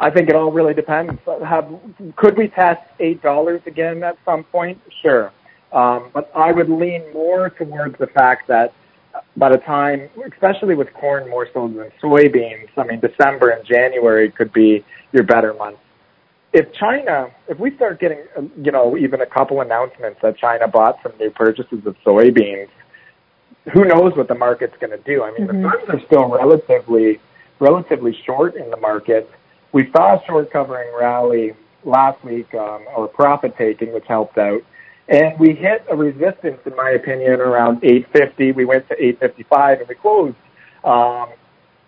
I 0.00 0.10
think 0.10 0.28
it 0.28 0.36
all 0.36 0.52
really 0.52 0.74
depends. 0.74 1.12
Have, 1.44 1.68
could 2.16 2.36
we 2.36 2.52
eight 3.00 3.20
dollars 3.20 3.60
again 3.66 4.04
at 4.04 4.16
some 4.24 4.44
point? 4.44 4.80
Sure, 5.02 5.32
um, 5.72 6.10
but 6.14 6.30
I 6.36 6.52
would 6.52 6.68
lean 6.68 7.12
more 7.12 7.50
towards 7.50 7.98
the 7.98 8.06
fact 8.06 8.46
that 8.48 8.72
by 9.36 9.50
the 9.50 9.58
time, 9.58 10.08
especially 10.32 10.76
with 10.76 10.92
corn 10.94 11.28
more 11.28 11.48
so 11.52 11.66
than 11.66 11.90
soybeans, 12.00 12.68
I 12.76 12.84
mean 12.84 13.00
December 13.00 13.50
and 13.50 13.66
January 13.66 14.30
could 14.30 14.52
be 14.52 14.84
your 15.12 15.24
better 15.24 15.54
months. 15.54 15.80
If 16.52 16.72
China, 16.72 17.28
if 17.48 17.58
we 17.58 17.74
start 17.74 18.00
getting, 18.00 18.20
you 18.62 18.70
know, 18.72 18.96
even 18.96 19.20
a 19.20 19.26
couple 19.26 19.60
announcements 19.60 20.20
that 20.22 20.38
China 20.38 20.66
bought 20.68 20.98
some 21.02 21.12
new 21.18 21.30
purchases 21.30 21.84
of 21.84 21.96
soybeans, 22.06 22.68
who 23.72 23.84
knows 23.84 24.16
what 24.16 24.28
the 24.28 24.34
market's 24.34 24.76
going 24.78 24.90
to 24.90 24.98
do? 24.98 25.22
I 25.22 25.30
mean, 25.32 25.48
Mhm. 25.48 25.62
the 25.62 25.68
funds 25.68 25.90
are 25.90 26.06
still 26.06 26.26
relatively, 26.28 27.20
relatively 27.58 28.12
short 28.12 28.54
in 28.56 28.70
the 28.70 28.76
market. 28.76 29.28
We 29.72 29.90
saw 29.90 30.14
a 30.14 30.24
short 30.24 30.50
covering 30.50 30.88
rally 30.98 31.54
last 31.84 32.22
week, 32.24 32.52
um, 32.54 32.82
or 32.96 33.08
profit 33.08 33.56
taking, 33.56 33.92
which 33.92 34.06
helped 34.06 34.38
out. 34.38 34.62
And 35.08 35.38
we 35.38 35.54
hit 35.54 35.84
a 35.88 35.96
resistance, 35.96 36.60
in 36.66 36.76
my 36.76 36.90
opinion, 36.90 37.40
around 37.40 37.78
850. 37.82 38.52
We 38.52 38.64
went 38.64 38.88
to 38.88 39.02
855 39.02 39.80
and 39.80 39.88
we 39.88 39.94
closed 39.94 40.36
um, 40.84 41.28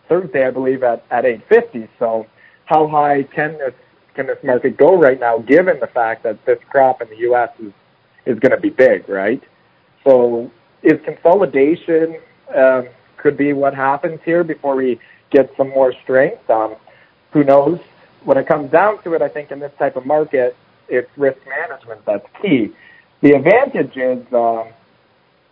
Thursday, 0.08 0.46
I 0.46 0.50
believe, 0.50 0.82
at, 0.82 1.04
at 1.10 1.24
850. 1.24 1.88
So 1.98 2.26
how 2.64 2.86
high 2.86 3.24
can 3.24 3.58
this 3.58 3.74
can 4.14 4.26
this 4.26 4.42
market 4.42 4.76
go 4.76 4.96
right 4.96 5.20
now, 5.20 5.38
given 5.38 5.78
the 5.78 5.86
fact 5.86 6.24
that 6.24 6.44
this 6.44 6.58
crop 6.68 7.00
in 7.00 7.08
the 7.08 7.18
U.S. 7.18 7.50
is 7.62 7.72
is 8.26 8.38
going 8.38 8.50
to 8.52 8.60
be 8.60 8.70
big, 8.70 9.08
right? 9.08 9.42
So 10.04 10.50
is 10.82 11.00
consolidation 11.04 12.18
um, 12.54 12.88
could 13.16 13.36
be 13.36 13.52
what 13.52 13.74
happens 13.74 14.20
here 14.24 14.42
before 14.44 14.74
we 14.76 14.98
get 15.30 15.52
some 15.56 15.68
more 15.70 15.92
strength. 16.02 16.48
Um, 16.50 16.76
who 17.32 17.44
knows? 17.44 17.78
When 18.24 18.36
it 18.36 18.46
comes 18.46 18.70
down 18.70 19.02
to 19.04 19.14
it, 19.14 19.22
I 19.22 19.28
think 19.28 19.50
in 19.50 19.60
this 19.60 19.72
type 19.78 19.96
of 19.96 20.04
market, 20.04 20.56
it's 20.88 21.10
risk 21.16 21.38
management 21.46 22.04
that's 22.04 22.26
key. 22.42 22.72
The 23.20 23.32
advantage 23.32 23.96
is 23.96 24.20
um, 24.32 24.68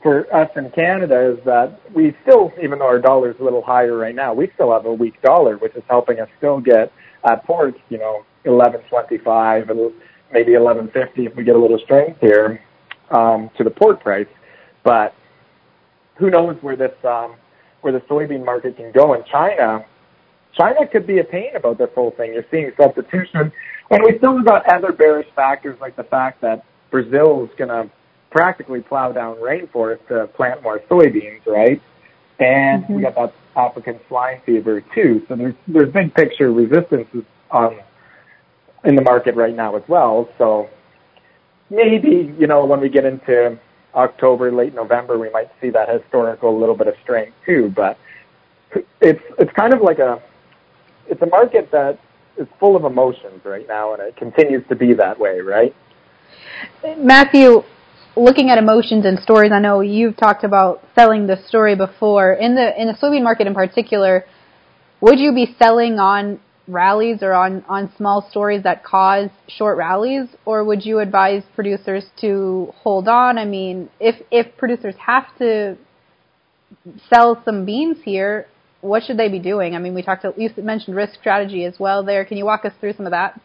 for 0.03 0.33
us 0.35 0.51
in 0.57 0.71
Canada 0.71 1.33
is 1.33 1.45
that 1.45 1.81
we 1.93 2.14
still, 2.23 2.53
even 2.62 2.79
though 2.79 2.87
our 2.87 2.99
dollar 2.99 3.31
is 3.31 3.41
a 3.41 3.45
little 3.45 3.62
higher 3.62 3.97
right 3.97 4.14
now, 4.14 4.35
we 4.35 4.51
still 4.55 4.73
have 4.73 4.87
a 4.87 4.93
weak 4.93 5.21
dollar, 5.23 5.57
which 5.59 5.75
is 5.75 5.83
helping 5.88 6.21
us 6.21 6.29
still 6.38 6.61
get 6.61 6.93
at 7.25 7.45
ports, 7.45 7.79
you 7.88 7.99
know, 7.99 8.25
eleven 8.45 8.81
twenty 8.88 9.19
five 9.19 9.71
and 9.71 9.93
maybe 10.33 10.55
eleven 10.55 10.88
fifty 10.88 11.27
if 11.27 11.37
we 11.37 11.45
get 11.45 11.57
a 11.57 11.59
little 11.59 11.79
strength 11.79 12.21
here 12.21 12.62
um, 13.11 13.51
to 13.57 13.64
the 13.64 13.71
port 13.71 14.01
price. 14.01 14.29
But 14.88 15.12
who 16.14 16.31
knows 16.31 16.57
where 16.62 16.74
this 16.74 16.94
um, 17.05 17.35
where 17.83 17.92
the 17.92 18.01
soybean 18.01 18.42
market 18.42 18.79
can 18.79 18.90
go 18.90 19.12
in 19.12 19.22
China? 19.31 19.85
China 20.57 20.87
could 20.87 21.07
be 21.07 21.18
a 21.18 21.24
pain 21.24 21.55
about 21.55 21.77
this 21.77 21.90
whole 21.94 22.12
thing. 22.12 22.33
You're 22.33 22.46
seeing 22.51 22.72
substitution, 22.74 23.53
and 23.90 24.03
we 24.03 24.16
still 24.16 24.40
got 24.40 24.66
other 24.66 24.92
bearish 24.92 25.29
factors 25.37 25.79
like 25.79 25.94
the 25.94 26.05
fact 26.05 26.40
that 26.40 26.64
Brazil 26.90 27.44
is 27.44 27.51
going 27.59 27.68
to 27.68 27.90
practically 28.31 28.81
plow 28.81 29.12
down 29.12 29.37
rainforest 29.37 30.09
to 30.09 30.27
plant 30.29 30.62
more 30.62 30.79
soybeans, 30.90 31.44
right? 31.46 31.83
And 32.38 32.85
mm-hmm. 32.85 32.94
we 32.94 33.03
got 33.03 33.14
that 33.16 33.35
African 33.57 34.01
swine 34.09 34.40
fever 34.46 34.81
too. 34.94 35.22
So 35.29 35.37
there's 35.37 35.55
there's 35.66 35.92
big 35.92 36.14
picture 36.14 36.51
resistances 36.51 37.24
um, 37.51 37.79
in 38.85 38.94
the 38.94 39.03
market 39.03 39.37
right 39.37 39.55
now 39.55 39.77
as 39.77 39.83
well. 39.87 40.31
So 40.38 40.70
maybe 41.68 42.35
you 42.38 42.46
know 42.46 42.64
when 42.64 42.81
we 42.81 42.88
get 42.88 43.05
into 43.05 43.59
October, 43.94 44.53
late 44.53 44.74
November, 44.74 45.18
we 45.18 45.31
might 45.31 45.51
see 45.61 45.70
that 45.70 45.88
historical 45.88 46.59
little 46.59 46.77
bit 46.77 46.87
of 46.87 46.94
strength 47.03 47.35
too. 47.46 47.72
But 47.74 47.98
it's 49.01 49.22
it's 49.38 49.53
kind 49.53 49.72
of 49.72 49.81
like 49.81 49.98
a 49.98 50.22
it's 51.07 51.22
a 51.22 51.27
market 51.27 51.70
that 51.72 51.98
is 52.37 52.46
full 52.61 52.77
of 52.77 52.85
emotions 52.85 53.44
right 53.44 53.66
now, 53.66 53.94
and 53.94 54.03
it 54.03 54.16
continues 54.16 54.62
to 54.68 54.77
be 54.77 54.94
that 54.94 55.18
way, 55.18 55.40
right? 55.40 55.74
Matthew, 56.98 57.62
looking 58.16 58.51
at 58.51 58.59
emotions 58.59 59.05
and 59.05 59.18
stories, 59.20 59.53
I 59.53 59.61
know 59.61 59.81
you've 59.81 60.16
talked 60.16 60.44
about 60.44 60.83
selling 60.94 61.27
the 61.27 61.37
story 61.46 61.74
before. 61.74 62.35
In 62.35 62.55
the 62.55 62.81
in 62.81 62.88
the 62.88 62.94
soybean 62.94 63.22
market 63.22 63.46
in 63.46 63.55
particular, 63.55 64.24
would 65.01 65.18
you 65.18 65.33
be 65.33 65.55
selling 65.59 65.98
on 65.98 66.40
rallies 66.68 67.22
or 67.22 67.33
on, 67.33 67.64
on 67.68 67.90
small 67.96 68.26
stories 68.31 68.62
that 68.62 68.85
cause 68.85 69.31
short 69.48 69.78
rallies, 69.78 70.28
or 70.44 70.64
would 70.64 70.85
you 70.85 71.00
advise 71.00 71.42
producers 71.54 72.04
to 72.20 72.72
hold 72.76 73.09
on? 73.09 73.38
I 73.38 73.44
mean, 73.44 73.88
if 73.98 74.16
if 74.31 74.57
producers 74.57 74.94
have 75.04 75.26
to 75.38 75.76
sell 77.12 77.42
some 77.44 77.64
beans 77.64 77.98
here, 78.04 78.46
what 78.81 79.02
should 79.02 79.16
they 79.16 79.28
be 79.28 79.38
doing? 79.38 79.74
I 79.74 79.78
mean, 79.78 79.94
we 79.94 80.02
talked. 80.02 80.24
You 80.37 80.50
mentioned 80.59 80.96
risk 80.96 81.14
strategy 81.18 81.64
as 81.64 81.78
well. 81.78 82.04
There, 82.04 82.24
can 82.24 82.37
you 82.37 82.44
walk 82.44 82.64
us 82.64 82.72
through 82.81 82.92
some 82.92 83.07
of 83.07 83.12
that? 83.12 83.40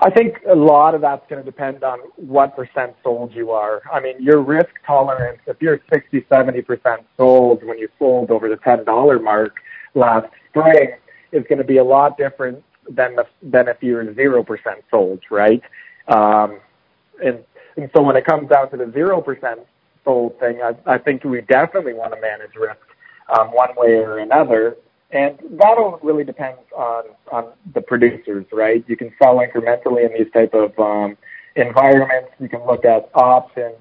I 0.00 0.10
think 0.10 0.38
a 0.50 0.54
lot 0.54 0.94
of 0.94 1.00
that's 1.00 1.24
going 1.30 1.42
to 1.42 1.48
depend 1.48 1.84
on 1.84 2.00
what 2.16 2.56
percent 2.56 2.94
sold 3.02 3.32
you 3.32 3.52
are. 3.52 3.80
I 3.92 4.00
mean, 4.00 4.20
your 4.20 4.42
risk 4.42 4.70
tolerance, 4.84 5.38
if 5.46 5.56
you're 5.62 5.80
60, 5.92 6.20
70% 6.22 7.04
sold 7.16 7.64
when 7.64 7.78
you 7.78 7.88
sold 7.98 8.30
over 8.30 8.48
the 8.48 8.56
$10 8.56 9.22
mark 9.22 9.54
last 9.94 10.26
spring, 10.50 10.90
is 11.34 11.44
going 11.48 11.58
to 11.58 11.64
be 11.64 11.78
a 11.78 11.84
lot 11.84 12.16
different 12.16 12.62
than 12.88 13.16
the, 13.16 13.26
than 13.42 13.68
if 13.68 13.82
you're 13.82 14.04
0% 14.04 14.46
sold, 14.90 15.20
right? 15.30 15.62
Um, 16.08 16.60
and, 17.22 17.44
and 17.76 17.90
so 17.94 18.02
when 18.02 18.16
it 18.16 18.24
comes 18.24 18.48
down 18.48 18.70
to 18.70 18.76
the 18.76 18.84
0% 18.84 19.58
sold 20.04 20.38
thing, 20.38 20.60
I, 20.62 20.74
I 20.86 20.98
think 20.98 21.24
we 21.24 21.40
definitely 21.42 21.94
want 21.94 22.14
to 22.14 22.20
manage 22.20 22.54
risk 22.56 22.80
um, 23.36 23.48
one 23.48 23.70
way 23.76 23.94
or 23.96 24.18
another. 24.18 24.76
And 25.10 25.38
that 25.58 25.78
all 25.78 25.98
really 26.02 26.24
depends 26.24 26.60
on, 26.76 27.04
on 27.30 27.52
the 27.74 27.80
producers, 27.80 28.46
right? 28.52 28.84
You 28.86 28.96
can 28.96 29.12
sell 29.22 29.36
incrementally 29.36 30.04
in 30.04 30.12
these 30.18 30.32
type 30.32 30.54
of 30.54 30.78
um, 30.78 31.16
environments. 31.56 32.30
You 32.40 32.48
can 32.48 32.64
look 32.66 32.84
at 32.84 33.10
options. 33.14 33.76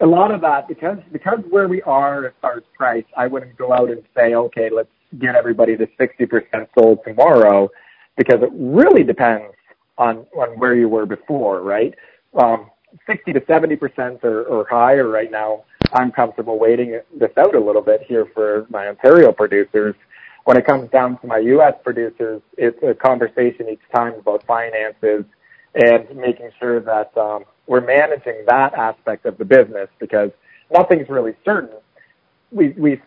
A 0.00 0.06
lot 0.06 0.30
of 0.30 0.40
that, 0.40 0.66
because 0.66 0.96
because 1.12 1.40
where 1.50 1.68
we 1.68 1.82
are 1.82 2.24
as 2.24 2.32
far 2.40 2.56
as 2.56 2.62
price, 2.74 3.04
I 3.18 3.26
wouldn't 3.26 3.56
go 3.58 3.70
out 3.72 3.90
and 3.90 4.02
say, 4.16 4.34
okay, 4.34 4.70
let's 4.70 4.88
get 5.18 5.34
everybody 5.34 5.76
to 5.76 5.86
60% 5.86 6.68
sold 6.78 7.00
tomorrow, 7.04 7.70
because 8.16 8.42
it 8.42 8.50
really 8.52 9.02
depends 9.02 9.54
on 9.98 10.26
on 10.36 10.58
where 10.58 10.74
you 10.74 10.88
were 10.88 11.06
before, 11.06 11.60
right? 11.62 11.94
Um, 12.34 12.70
60 13.06 13.32
to 13.34 13.40
70% 13.40 14.24
or, 14.24 14.44
or 14.44 14.66
higher 14.68 15.08
right 15.08 15.30
now 15.30 15.64
I'm 15.92 16.12
comfortable 16.12 16.58
waiting 16.58 17.00
this 17.18 17.30
out 17.36 17.54
a 17.54 17.60
little 17.60 17.82
bit 17.82 18.02
here 18.06 18.26
for 18.34 18.66
my 18.70 18.88
Ontario 18.88 19.32
producers. 19.32 19.94
When 20.44 20.56
it 20.56 20.66
comes 20.66 20.90
down 20.90 21.18
to 21.18 21.26
my 21.26 21.38
U.S. 21.38 21.74
producers, 21.82 22.40
it's 22.56 22.80
a 22.82 22.94
conversation 22.94 23.68
each 23.68 23.80
time 23.94 24.14
about 24.14 24.44
finances 24.46 25.24
and 25.74 26.16
making 26.16 26.50
sure 26.58 26.80
that 26.80 27.16
um, 27.16 27.44
we're 27.66 27.80
managing 27.80 28.44
that 28.46 28.74
aspect 28.74 29.26
of 29.26 29.38
the 29.38 29.44
business 29.44 29.88
because 29.98 30.30
nothing's 30.72 31.08
really 31.08 31.34
certain. 31.44 31.76
We 32.50 32.70
we 32.70 33.00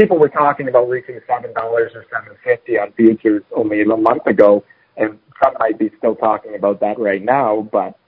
people 0.00 0.18
were 0.18 0.28
talking 0.28 0.66
about 0.68 0.88
reaching 0.88 1.20
seven 1.26 1.52
dollars 1.52 1.92
or 1.94 2.06
seven 2.10 2.36
fifty 2.42 2.78
on 2.78 2.92
futures 2.92 3.42
only 3.54 3.82
a 3.82 3.84
month 3.84 4.26
ago, 4.26 4.64
and 4.96 5.18
some 5.42 5.54
might 5.58 5.78
be 5.78 5.90
still 5.98 6.14
talking 6.14 6.54
about 6.54 6.80
that 6.80 6.98
right 6.98 7.22
now. 7.22 7.68
But 7.70 7.98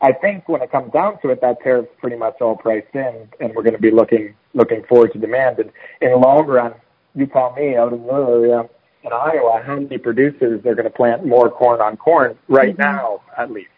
I 0.00 0.12
think 0.12 0.48
when 0.48 0.62
it 0.62 0.70
comes 0.70 0.92
down 0.92 1.20
to 1.22 1.30
it, 1.30 1.40
that 1.40 1.60
tariff's 1.62 1.88
pretty 1.98 2.16
much 2.16 2.36
all 2.40 2.56
priced 2.56 2.94
in, 2.94 3.28
and 3.40 3.54
we're 3.54 3.64
going 3.64 3.74
to 3.74 3.80
be 3.80 3.90
looking 3.90 4.34
looking 4.54 4.84
forward 4.88 5.12
to 5.14 5.18
demand. 5.18 5.58
And 5.58 5.70
in 6.00 6.10
the 6.12 6.16
long 6.16 6.46
run, 6.46 6.74
you 7.14 7.26
tell 7.26 7.52
me 7.54 7.76
out 7.76 7.92
in 7.92 8.06
the 8.06 8.12
area 8.12 8.62
in 9.02 9.12
Iowa, 9.12 9.62
how 9.64 9.76
many 9.80 9.98
producers 9.98 10.64
are 10.64 10.74
going 10.74 10.84
to 10.84 10.90
plant 10.90 11.24
more 11.26 11.50
corn 11.50 11.80
on 11.80 11.96
corn 11.96 12.36
right 12.48 12.72
mm-hmm. 12.76 12.82
now, 12.82 13.22
at 13.36 13.50
least? 13.50 13.70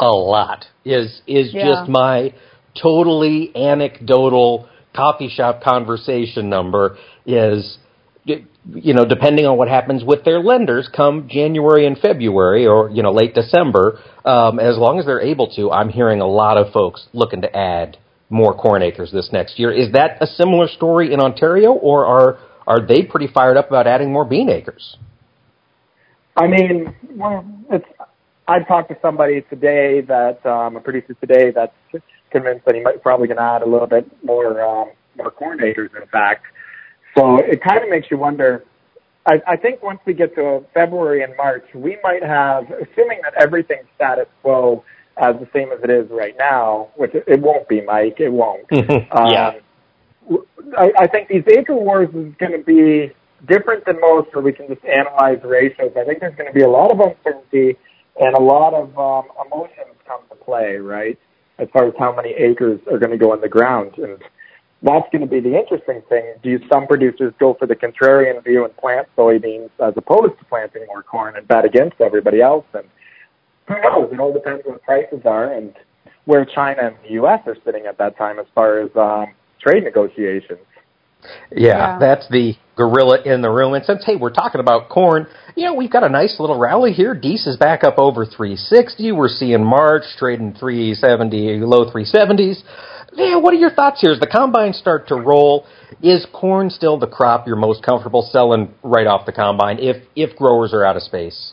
A 0.00 0.06
lot 0.06 0.66
is 0.84 1.22
is 1.28 1.52
yeah. 1.52 1.66
just 1.66 1.90
my 1.90 2.34
totally 2.80 3.54
anecdotal 3.54 4.68
coffee 4.94 5.28
shop 5.28 5.62
conversation 5.62 6.48
number 6.48 6.96
is 7.26 7.78
you 8.24 8.94
know, 8.94 9.04
depending 9.04 9.46
on 9.46 9.56
what 9.56 9.68
happens 9.68 10.04
with 10.04 10.24
their 10.24 10.40
lenders 10.40 10.88
come 10.94 11.28
January 11.28 11.86
and 11.86 11.98
February 11.98 12.66
or, 12.66 12.90
you 12.90 13.02
know, 13.02 13.12
late 13.12 13.34
December, 13.34 13.98
um, 14.24 14.58
as 14.58 14.76
long 14.76 14.98
as 14.98 15.06
they're 15.06 15.20
able 15.20 15.50
to, 15.54 15.70
I'm 15.70 15.88
hearing 15.88 16.20
a 16.20 16.26
lot 16.26 16.58
of 16.58 16.72
folks 16.72 17.06
looking 17.12 17.42
to 17.42 17.56
add 17.56 17.96
more 18.28 18.54
corn 18.54 18.82
acres 18.82 19.10
this 19.12 19.30
next 19.32 19.58
year. 19.58 19.72
Is 19.72 19.92
that 19.92 20.18
a 20.20 20.26
similar 20.26 20.68
story 20.68 21.12
in 21.12 21.20
Ontario 21.20 21.72
or 21.72 22.06
are, 22.06 22.38
are 22.66 22.86
they 22.86 23.02
pretty 23.02 23.28
fired 23.32 23.56
up 23.56 23.68
about 23.68 23.86
adding 23.86 24.12
more 24.12 24.24
bean 24.24 24.50
acres? 24.50 24.96
I 26.36 26.46
mean, 26.46 26.94
well, 27.16 27.44
it's, 27.70 27.86
I 28.46 28.60
talked 28.60 28.90
to 28.90 28.98
somebody 29.00 29.40
today 29.42 30.02
that, 30.02 30.44
um, 30.46 30.76
a 30.76 30.80
producer 30.80 31.14
today 31.14 31.50
that's 31.50 31.74
convinced 32.30 32.64
that 32.66 32.74
he 32.74 32.80
might 32.80 33.02
probably 33.02 33.26
going 33.26 33.38
to 33.38 33.42
add 33.42 33.62
a 33.62 33.66
little 33.66 33.86
bit 33.86 34.06
more, 34.24 34.62
um, 34.62 34.90
more 35.16 35.30
corn 35.30 35.62
acres, 35.62 35.90
in 36.00 36.06
fact. 36.08 36.44
So 37.16 37.38
it 37.38 37.62
kind 37.62 37.82
of 37.82 37.90
makes 37.90 38.10
you 38.10 38.18
wonder. 38.18 38.64
I, 39.26 39.42
I 39.46 39.56
think 39.56 39.82
once 39.82 40.00
we 40.06 40.14
get 40.14 40.34
to 40.36 40.64
February 40.72 41.22
and 41.22 41.36
March, 41.36 41.66
we 41.74 41.98
might 42.02 42.22
have, 42.22 42.64
assuming 42.64 43.20
that 43.22 43.34
everything's 43.38 43.86
status 43.96 44.26
quo 44.42 44.84
as 45.16 45.36
the 45.36 45.48
same 45.52 45.70
as 45.72 45.80
it 45.82 45.90
is 45.90 46.08
right 46.10 46.34
now, 46.38 46.88
which 46.96 47.14
it, 47.14 47.24
it 47.26 47.40
won't 47.40 47.68
be, 47.68 47.82
Mike. 47.82 48.18
It 48.18 48.30
won't. 48.30 48.64
yeah. 48.70 49.52
Um, 50.30 50.38
I, 50.78 50.92
I 51.00 51.06
think 51.06 51.28
these 51.28 51.44
acre 51.48 51.74
wars 51.74 52.08
is 52.14 52.34
going 52.38 52.52
to 52.52 52.64
be 52.64 53.12
different 53.46 53.84
than 53.84 54.00
most, 54.00 54.34
where 54.34 54.42
we 54.42 54.52
can 54.52 54.68
just 54.68 54.84
analyze 54.84 55.40
ratios. 55.44 55.92
I 55.96 56.04
think 56.04 56.20
there's 56.20 56.36
going 56.36 56.48
to 56.48 56.54
be 56.54 56.62
a 56.62 56.68
lot 56.68 56.90
of 56.90 57.00
uncertainty 57.00 57.76
and 58.18 58.34
a 58.34 58.40
lot 58.40 58.74
of 58.74 58.96
um, 58.98 59.30
emotions 59.44 59.96
come 60.06 60.20
to 60.30 60.36
play, 60.36 60.76
right? 60.76 61.18
As 61.60 61.68
far 61.72 61.86
as 61.86 61.94
how 61.98 62.14
many 62.14 62.30
acres 62.30 62.80
are 62.90 62.98
going 62.98 63.10
to 63.10 63.18
go 63.18 63.34
in 63.34 63.40
the 63.42 63.48
ground, 63.48 63.98
and 63.98 64.18
that's 64.82 65.06
going 65.12 65.20
to 65.20 65.26
be 65.26 65.40
the 65.40 65.56
interesting 65.58 66.02
thing. 66.08 66.34
Do 66.42 66.58
some 66.72 66.86
producers 66.86 67.34
go 67.38 67.54
for 67.54 67.66
the 67.66 67.76
contrarian 67.76 68.42
view 68.42 68.64
and 68.64 68.74
plant 68.78 69.08
soybeans 69.16 69.70
as 69.78 69.92
opposed 69.96 70.38
to 70.38 70.44
planting 70.46 70.86
more 70.86 71.02
corn 71.02 71.36
and 71.36 71.46
bet 71.46 71.66
against 71.66 72.00
everybody 72.00 72.40
else? 72.40 72.64
And 72.72 72.86
who 73.68 73.74
knows? 73.82 74.10
It 74.10 74.18
all 74.18 74.32
depends 74.32 74.62
what 74.64 74.82
prices 74.82 75.20
are 75.26 75.52
and 75.52 75.74
where 76.24 76.46
China 76.46 76.82
and 76.82 76.96
the 77.04 77.10
U.S. 77.14 77.40
are 77.46 77.56
sitting 77.64 77.86
at 77.86 77.98
that 77.98 78.16
time 78.16 78.38
as 78.38 78.46
far 78.54 78.80
as 78.80 78.90
um, 78.96 79.34
trade 79.60 79.84
negotiations. 79.84 80.60
Yeah, 81.50 81.58
yeah, 81.76 81.98
that's 81.98 82.28
the 82.28 82.54
gorilla 82.76 83.22
in 83.24 83.42
the 83.42 83.50
room. 83.50 83.74
And 83.74 83.84
since 83.84 84.04
hey, 84.04 84.16
we're 84.16 84.32
talking 84.32 84.60
about 84.60 84.88
corn, 84.88 85.26
you 85.54 85.64
know, 85.64 85.74
we've 85.74 85.90
got 85.90 86.04
a 86.04 86.08
nice 86.08 86.36
little 86.38 86.58
rally 86.58 86.92
here. 86.92 87.14
Dees 87.14 87.46
is 87.46 87.56
back 87.56 87.84
up 87.84 87.98
over 87.98 88.24
360. 88.24 89.12
We're 89.12 89.28
seeing 89.28 89.64
March 89.64 90.04
trading 90.18 90.54
370, 90.58 91.60
low 91.60 91.90
370s 91.90 92.62
yeah, 93.12 93.36
what 93.36 93.52
are 93.54 93.58
your 93.58 93.70
thoughts 93.70 94.00
here? 94.00 94.12
As 94.12 94.20
the 94.20 94.26
combines 94.26 94.76
start 94.76 95.08
to 95.08 95.16
roll, 95.16 95.66
is 96.02 96.26
corn 96.32 96.70
still 96.70 96.98
the 96.98 97.06
crop 97.06 97.46
you're 97.46 97.56
most 97.56 97.82
comfortable 97.82 98.28
selling 98.30 98.72
right 98.82 99.06
off 99.06 99.26
the 99.26 99.32
combine 99.32 99.78
if 99.78 100.02
if 100.14 100.36
growers 100.36 100.72
are 100.72 100.84
out 100.84 100.96
of 100.96 101.02
space? 101.02 101.52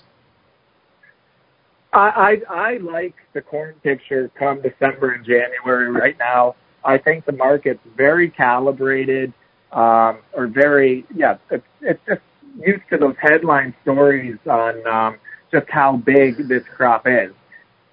I 1.94 2.40
I, 2.50 2.54
I 2.54 2.78
like 2.78 3.16
the 3.34 3.42
corn 3.42 3.76
picture 3.84 4.30
come 4.38 4.62
December 4.62 5.14
and 5.14 5.26
January 5.26 5.90
right 5.92 6.18
now. 6.20 6.56
I 6.84 6.98
think 6.98 7.26
the 7.26 7.32
market's 7.32 7.82
very 7.98 8.30
calibrated, 8.30 9.34
um, 9.72 10.20
or 10.34 10.48
very 10.48 11.06
yeah. 11.16 11.38
It's 11.52 11.66
it's 11.82 12.00
just 12.08 12.22
used 12.60 12.84
to 12.90 12.98
those 12.98 13.16
headline 13.20 13.76
stories 13.84 14.38
on 14.50 14.86
um, 14.88 15.18
just 15.52 15.70
how 15.70 15.98
big 15.98 16.48
this 16.48 16.64
crop 16.76 17.08
is. 17.08 17.32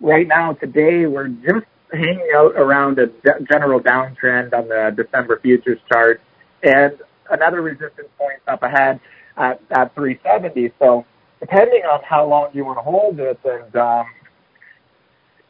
Right 0.01 0.27
now, 0.27 0.53
today, 0.55 1.07
we're 1.07 1.29
just 1.29 1.67
hanging 1.93 2.29
out 2.35 2.55
around 2.57 2.99
a 2.99 3.09
general 3.49 3.81
downtrend 3.81 4.53
on 4.53 4.69
the 4.69 4.93
December 4.97 5.39
futures 5.41 5.79
chart, 5.91 6.21
and 6.63 6.93
another 7.31 7.63
resistance 7.63 8.09
point 8.19 8.41
up 8.49 8.63
ahead 8.63 9.01
at, 9.37 9.61
at 9.71 9.95
370. 9.95 10.73
So 10.79 11.05
depending 11.41 11.83
on 11.83 12.01
how 12.03 12.27
long 12.27 12.51
you 12.53 12.65
want 12.65 12.79
to 12.79 12.83
hold 12.83 13.21
it, 13.21 13.39
and 13.45 13.77
um, 13.77 14.07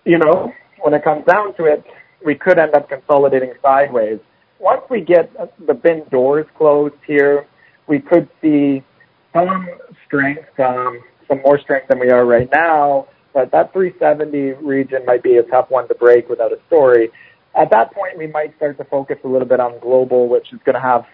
you 0.04 0.18
know, 0.18 0.52
when 0.82 0.94
it 0.94 1.02
comes 1.02 1.24
down 1.24 1.54
to 1.56 1.64
it, 1.64 1.84
we 2.24 2.34
could 2.34 2.58
end 2.58 2.74
up 2.74 2.88
consolidating 2.88 3.52
sideways. 3.62 4.18
Once 4.64 4.80
we 4.88 5.02
get 5.02 5.30
the 5.66 5.74
bin 5.74 6.02
doors 6.10 6.46
closed 6.56 6.94
here, 7.06 7.46
we 7.86 7.98
could 7.98 8.26
see 8.40 8.82
some 9.30 9.68
strength, 10.06 10.58
um, 10.58 11.02
some 11.28 11.42
more 11.42 11.58
strength 11.58 11.86
than 11.88 11.98
we 11.98 12.08
are 12.08 12.24
right 12.24 12.48
now. 12.50 13.06
But 13.34 13.50
that 13.52 13.74
370 13.74 14.64
region 14.64 15.04
might 15.04 15.22
be 15.22 15.36
a 15.36 15.42
tough 15.42 15.68
one 15.68 15.86
to 15.88 15.94
break 15.94 16.30
without 16.30 16.50
a 16.50 16.58
story. 16.66 17.10
At 17.54 17.68
that 17.72 17.92
point, 17.92 18.16
we 18.16 18.26
might 18.26 18.56
start 18.56 18.78
to 18.78 18.84
focus 18.84 19.18
a 19.22 19.28
little 19.28 19.46
bit 19.46 19.60
on 19.60 19.78
global, 19.80 20.28
which 20.28 20.50
is 20.50 20.60
going 20.64 20.76
to 20.76 20.80
have 20.80 21.04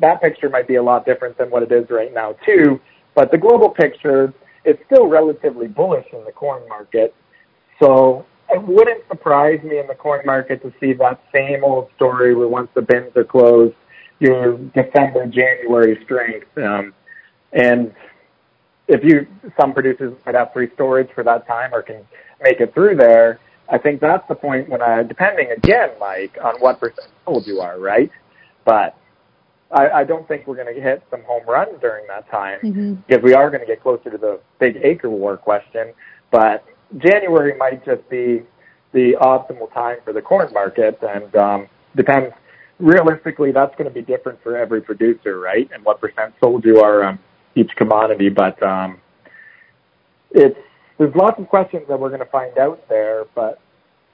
that 0.00 0.20
picture 0.20 0.50
might 0.50 0.66
be 0.66 0.74
a 0.74 0.82
lot 0.82 1.06
different 1.06 1.38
than 1.38 1.48
what 1.48 1.62
it 1.62 1.70
is 1.70 1.88
right 1.88 2.12
now 2.12 2.32
too. 2.44 2.80
But 3.14 3.30
the 3.30 3.38
global 3.38 3.68
picture 3.68 4.34
is 4.64 4.74
still 4.86 5.06
relatively 5.06 5.68
bullish 5.68 6.06
in 6.12 6.24
the 6.24 6.32
corn 6.32 6.68
market. 6.68 7.14
So 7.80 8.26
it 8.50 8.62
wouldn't 8.62 9.06
surprise 9.08 9.60
me 9.62 9.78
in 9.78 9.86
the 9.86 9.94
corn 9.94 10.24
market 10.24 10.62
to 10.62 10.72
see 10.80 10.92
that 10.94 11.20
same 11.32 11.64
old 11.64 11.88
story 11.96 12.34
where 12.34 12.48
once 12.48 12.68
the 12.74 12.82
bins 12.82 13.16
are 13.16 13.24
closed, 13.24 13.74
your 14.18 14.56
December, 14.56 15.26
January 15.26 15.98
strength. 16.04 16.46
Um, 16.56 16.94
and 17.52 17.94
if 18.88 19.02
you, 19.02 19.26
some 19.58 19.72
producers 19.72 20.14
might 20.24 20.34
have 20.34 20.52
free 20.52 20.70
storage 20.74 21.08
for 21.14 21.24
that 21.24 21.46
time 21.46 21.74
or 21.74 21.82
can 21.82 22.06
make 22.42 22.60
it 22.60 22.72
through 22.74 22.96
there. 22.96 23.40
I 23.68 23.78
think 23.78 24.00
that's 24.00 24.26
the 24.28 24.34
point 24.36 24.68
when 24.68 24.80
I, 24.80 25.02
depending 25.02 25.50
again, 25.50 25.90
Mike, 25.98 26.38
on 26.42 26.54
what 26.60 26.78
percent 26.78 27.08
sold 27.24 27.46
you 27.46 27.60
are, 27.60 27.80
right? 27.80 28.10
But 28.64 28.96
I, 29.72 29.88
I 29.88 30.04
don't 30.04 30.26
think 30.28 30.46
we're 30.46 30.54
going 30.54 30.72
to 30.72 30.80
hit 30.80 31.02
some 31.10 31.22
home 31.24 31.42
runs 31.48 31.80
during 31.80 32.06
that 32.06 32.30
time 32.30 32.60
mm-hmm. 32.60 32.94
because 33.06 33.22
we 33.22 33.34
are 33.34 33.50
going 33.50 33.60
to 33.60 33.66
get 33.66 33.82
closer 33.82 34.10
to 34.10 34.18
the 34.18 34.40
big 34.60 34.76
acre 34.82 35.10
war 35.10 35.36
question. 35.36 35.92
But 36.30 36.64
January 36.98 37.56
might 37.56 37.84
just 37.84 38.08
be 38.08 38.42
the 38.92 39.14
optimal 39.20 39.72
time 39.72 39.98
for 40.04 40.12
the 40.12 40.22
corn 40.22 40.52
market, 40.52 40.98
and 41.02 41.34
um, 41.36 41.68
depends. 41.94 42.34
Realistically, 42.78 43.52
that's 43.52 43.74
going 43.76 43.88
to 43.88 43.94
be 43.94 44.02
different 44.02 44.42
for 44.42 44.56
every 44.56 44.82
producer, 44.82 45.40
right? 45.40 45.68
And 45.72 45.82
what 45.84 46.00
percent 46.00 46.34
sold 46.40 46.64
you 46.64 46.80
are 46.82 47.04
um, 47.04 47.18
each 47.54 47.70
commodity. 47.76 48.28
But 48.28 48.62
um, 48.62 49.00
it's 50.30 50.58
there's 50.98 51.14
lots 51.14 51.40
of 51.40 51.48
questions 51.48 51.84
that 51.88 51.98
we're 51.98 52.10
going 52.10 52.20
to 52.20 52.26
find 52.26 52.56
out 52.58 52.86
there. 52.88 53.24
But 53.34 53.60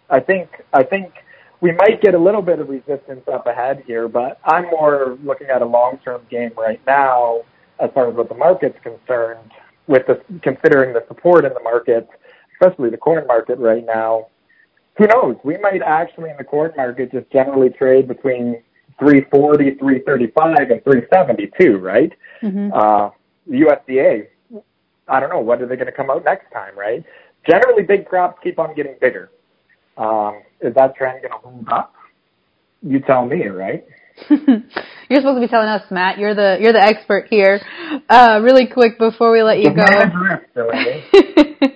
I 0.09 0.21
think 0.21 0.49
I 0.73 0.85
think 0.85 1.13
we 1.61 1.73
might 1.73 2.01
get 2.01 2.15
a 2.15 2.19
little 2.19 2.43
bit 2.43 2.61
of 2.61 2.69
resistance 2.69 3.27
up 3.33 3.47
ahead 3.49 3.83
here. 3.87 4.07
But 4.09 4.39
I'm 4.45 4.67
more 4.67 5.19
looking 5.25 5.49
at 5.49 5.61
a 5.61 5.67
long-term 5.67 6.23
game 6.31 6.53
right 6.57 6.81
now 6.87 7.43
as 7.81 7.91
far 7.95 8.09
as 8.09 8.15
what 8.15 8.29
the 8.29 8.37
market's 8.37 8.79
concerned. 8.83 9.51
With 9.89 10.07
the 10.07 10.23
considering 10.43 10.93
the 10.93 11.05
support 11.09 11.45
in 11.45 11.53
the 11.53 11.61
market 11.61 12.09
especially 12.63 12.91
the 12.91 12.97
corn 12.97 13.27
market 13.27 13.59
right 13.59 13.85
now, 13.85 14.27
who 14.99 15.07
knows? 15.07 15.37
We 15.45 15.57
might 15.59 15.83
actually 15.83 16.31
in 16.31 16.37
the 16.37 16.45
corn 16.45 16.73
market 16.77 17.13
just 17.13 17.31
generally 17.31 17.71
trade 17.71 18.09
between 18.09 18.63
340, 18.99 19.77
335, 19.79 20.71
and 20.71 20.85
372, 20.85 21.79
right? 21.79 22.13
Mm-hmm. 22.43 22.73
Uh, 22.73 23.11
USDA, 23.51 24.27
I 25.09 25.21
don't 25.21 25.31
know, 25.31 25.41
what 25.41 25.63
are 25.63 25.67
they 25.67 25.77
going 25.77 25.87
to 25.87 25.93
come 25.93 26.11
out 26.11 26.25
next 26.25 26.51
time, 26.53 26.79
right? 26.79 27.05
Generally, 27.49 27.85
big 27.85 28.07
crops 28.07 28.39
keep 28.43 28.59
on 28.59 28.75
getting 28.75 28.97
bigger. 29.01 29.31
Um, 29.97 30.43
is 30.61 30.75
that 30.75 30.95
trend 30.95 31.23
going 31.23 31.33
to 31.33 31.39
hold 31.39 31.69
up? 31.69 31.93
You 32.83 33.01
tell 33.01 33.27
me, 33.27 33.47
right? 33.47 33.85
you're 34.31 35.21
supposed 35.21 35.37
to 35.37 35.41
be 35.41 35.49
telling 35.49 35.69
us, 35.69 35.83
Matt. 35.91 36.19
You're 36.19 36.35
the 36.35 36.59
you're 36.61 36.73
the 36.73 36.83
expert 36.83 37.29
here. 37.31 37.61
Uh, 38.09 38.41
really 38.43 38.67
quick 38.67 38.99
before 38.99 39.33
we 39.33 39.43
let 39.43 39.59
you 39.59 39.75
go. 39.75 39.85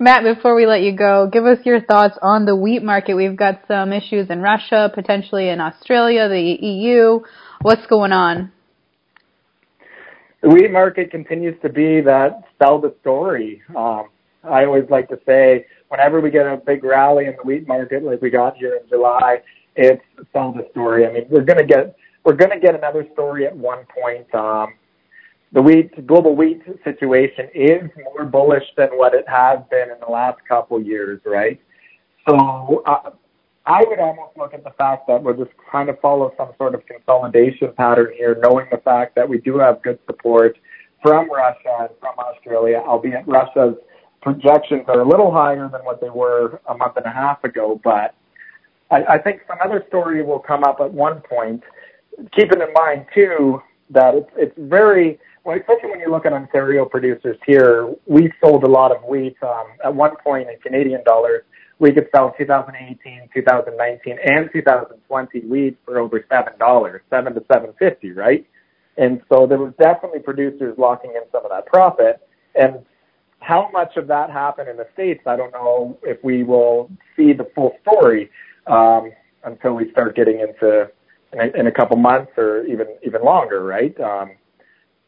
Matt, 0.00 0.22
before 0.22 0.54
we 0.54 0.64
let 0.64 0.82
you 0.82 0.92
go, 0.92 1.28
give 1.32 1.44
us 1.44 1.58
your 1.64 1.80
thoughts 1.80 2.16
on 2.22 2.44
the 2.44 2.54
wheat 2.54 2.84
market. 2.84 3.14
We've 3.14 3.34
got 3.34 3.62
some 3.66 3.92
issues 3.92 4.30
in 4.30 4.40
Russia, 4.40 4.92
potentially 4.94 5.48
in 5.48 5.60
Australia, 5.60 6.28
the 6.28 6.40
EU. 6.40 7.18
What's 7.62 7.84
going 7.86 8.12
on? 8.12 8.52
The 10.40 10.50
wheat 10.50 10.70
market 10.70 11.10
continues 11.10 11.60
to 11.62 11.68
be 11.68 12.00
that 12.02 12.44
sell 12.62 12.80
the 12.80 12.94
story. 13.00 13.60
Um, 13.76 14.10
I 14.44 14.64
always 14.66 14.88
like 14.88 15.08
to 15.08 15.18
say, 15.26 15.66
whenever 15.88 16.20
we 16.20 16.30
get 16.30 16.46
a 16.46 16.58
big 16.58 16.84
rally 16.84 17.26
in 17.26 17.32
the 17.32 17.42
wheat 17.42 17.66
market, 17.66 18.04
like 18.04 18.22
we 18.22 18.30
got 18.30 18.56
here 18.56 18.78
in 18.80 18.88
July, 18.88 19.42
it's 19.74 20.04
sell 20.32 20.52
the 20.52 20.68
story. 20.70 21.08
I 21.08 21.12
mean, 21.12 21.26
we're 21.28 21.42
gonna 21.42 21.66
get 21.66 21.96
we're 22.24 22.36
gonna 22.36 22.60
get 22.60 22.76
another 22.76 23.04
story 23.14 23.46
at 23.48 23.56
one 23.56 23.84
point. 24.00 24.32
Um, 24.32 24.74
the 25.52 25.62
wheat 25.62 26.06
global 26.06 26.36
wheat 26.36 26.62
situation 26.84 27.48
is 27.54 27.90
more 28.04 28.24
bullish 28.24 28.64
than 28.76 28.88
what 28.90 29.14
it 29.14 29.26
has 29.28 29.58
been 29.70 29.90
in 29.90 29.98
the 30.00 30.10
last 30.10 30.38
couple 30.46 30.80
years, 30.80 31.20
right? 31.24 31.60
So 32.28 32.82
uh, 32.86 33.10
I 33.64 33.84
would 33.86 33.98
almost 33.98 34.36
look 34.36 34.52
at 34.54 34.64
the 34.64 34.70
fact 34.70 35.06
that 35.08 35.22
we're 35.22 35.36
just 35.36 35.50
kind 35.70 35.88
of 35.88 35.98
follow 36.00 36.32
some 36.36 36.50
sort 36.58 36.74
of 36.74 36.84
consolidation 36.86 37.72
pattern 37.76 38.12
here, 38.16 38.38
knowing 38.42 38.66
the 38.70 38.78
fact 38.78 39.14
that 39.16 39.28
we 39.28 39.38
do 39.38 39.58
have 39.58 39.82
good 39.82 39.98
support 40.06 40.58
from 41.02 41.30
Russia 41.30 41.76
and 41.80 41.90
from 42.00 42.18
Australia, 42.18 42.82
albeit 42.86 43.26
Russia's 43.26 43.74
projections 44.20 44.84
are 44.88 45.00
a 45.00 45.08
little 45.08 45.30
higher 45.30 45.68
than 45.68 45.82
what 45.82 46.00
they 46.00 46.10
were 46.10 46.60
a 46.68 46.76
month 46.76 46.96
and 46.96 47.06
a 47.06 47.10
half 47.10 47.42
ago. 47.44 47.80
But 47.82 48.14
I, 48.90 49.04
I 49.04 49.18
think 49.18 49.42
some 49.46 49.58
other 49.62 49.84
story 49.88 50.22
will 50.22 50.40
come 50.40 50.64
up 50.64 50.80
at 50.80 50.92
one 50.92 51.20
point. 51.20 51.62
Keeping 52.36 52.60
in 52.60 52.72
mind 52.72 53.06
too 53.14 53.62
that 53.90 54.14
it's, 54.14 54.30
it's 54.36 54.54
very 54.58 55.18
well, 55.44 55.56
especially 55.58 55.90
when 55.90 56.00
you 56.00 56.10
look 56.10 56.26
at 56.26 56.32
Ontario 56.32 56.84
producers 56.84 57.38
here, 57.46 57.94
we 58.06 58.32
sold 58.40 58.64
a 58.64 58.68
lot 58.68 58.94
of 58.94 59.02
wheat. 59.04 59.36
Um, 59.42 59.66
at 59.84 59.94
one 59.94 60.16
point 60.22 60.48
in 60.50 60.58
Canadian 60.60 61.02
dollars, 61.04 61.42
we 61.78 61.92
could 61.92 62.08
sell 62.14 62.34
2018, 62.36 63.30
2019, 63.32 64.18
and 64.24 64.50
2020 64.52 65.40
wheat 65.46 65.78
for 65.84 65.98
over 65.98 66.24
seven 66.28 66.52
dollars, 66.58 67.02
seven 67.08 67.34
to 67.34 67.42
seven 67.50 67.72
fifty, 67.78 68.12
right? 68.12 68.46
And 68.98 69.22
so 69.28 69.46
there 69.46 69.58
was 69.58 69.72
definitely 69.78 70.18
producers 70.20 70.76
locking 70.76 71.12
in 71.12 71.22
some 71.30 71.44
of 71.44 71.50
that 71.50 71.66
profit. 71.66 72.20
And 72.54 72.84
how 73.38 73.70
much 73.72 73.96
of 73.96 74.08
that 74.08 74.30
happened 74.30 74.68
in 74.68 74.76
the 74.76 74.88
states, 74.92 75.22
I 75.24 75.36
don't 75.36 75.52
know 75.52 75.96
if 76.02 76.22
we 76.24 76.42
will 76.42 76.90
see 77.16 77.32
the 77.32 77.48
full 77.54 77.76
story 77.82 78.30
um, 78.66 79.12
until 79.44 79.74
we 79.74 79.90
start 79.92 80.16
getting 80.16 80.40
into 80.40 80.90
in 81.32 81.40
a, 81.40 81.58
in 81.58 81.66
a 81.66 81.72
couple 81.72 81.96
months 81.96 82.32
or 82.36 82.64
even 82.66 82.86
even 83.04 83.22
longer, 83.22 83.62
right? 83.62 83.98
Um, 84.00 84.32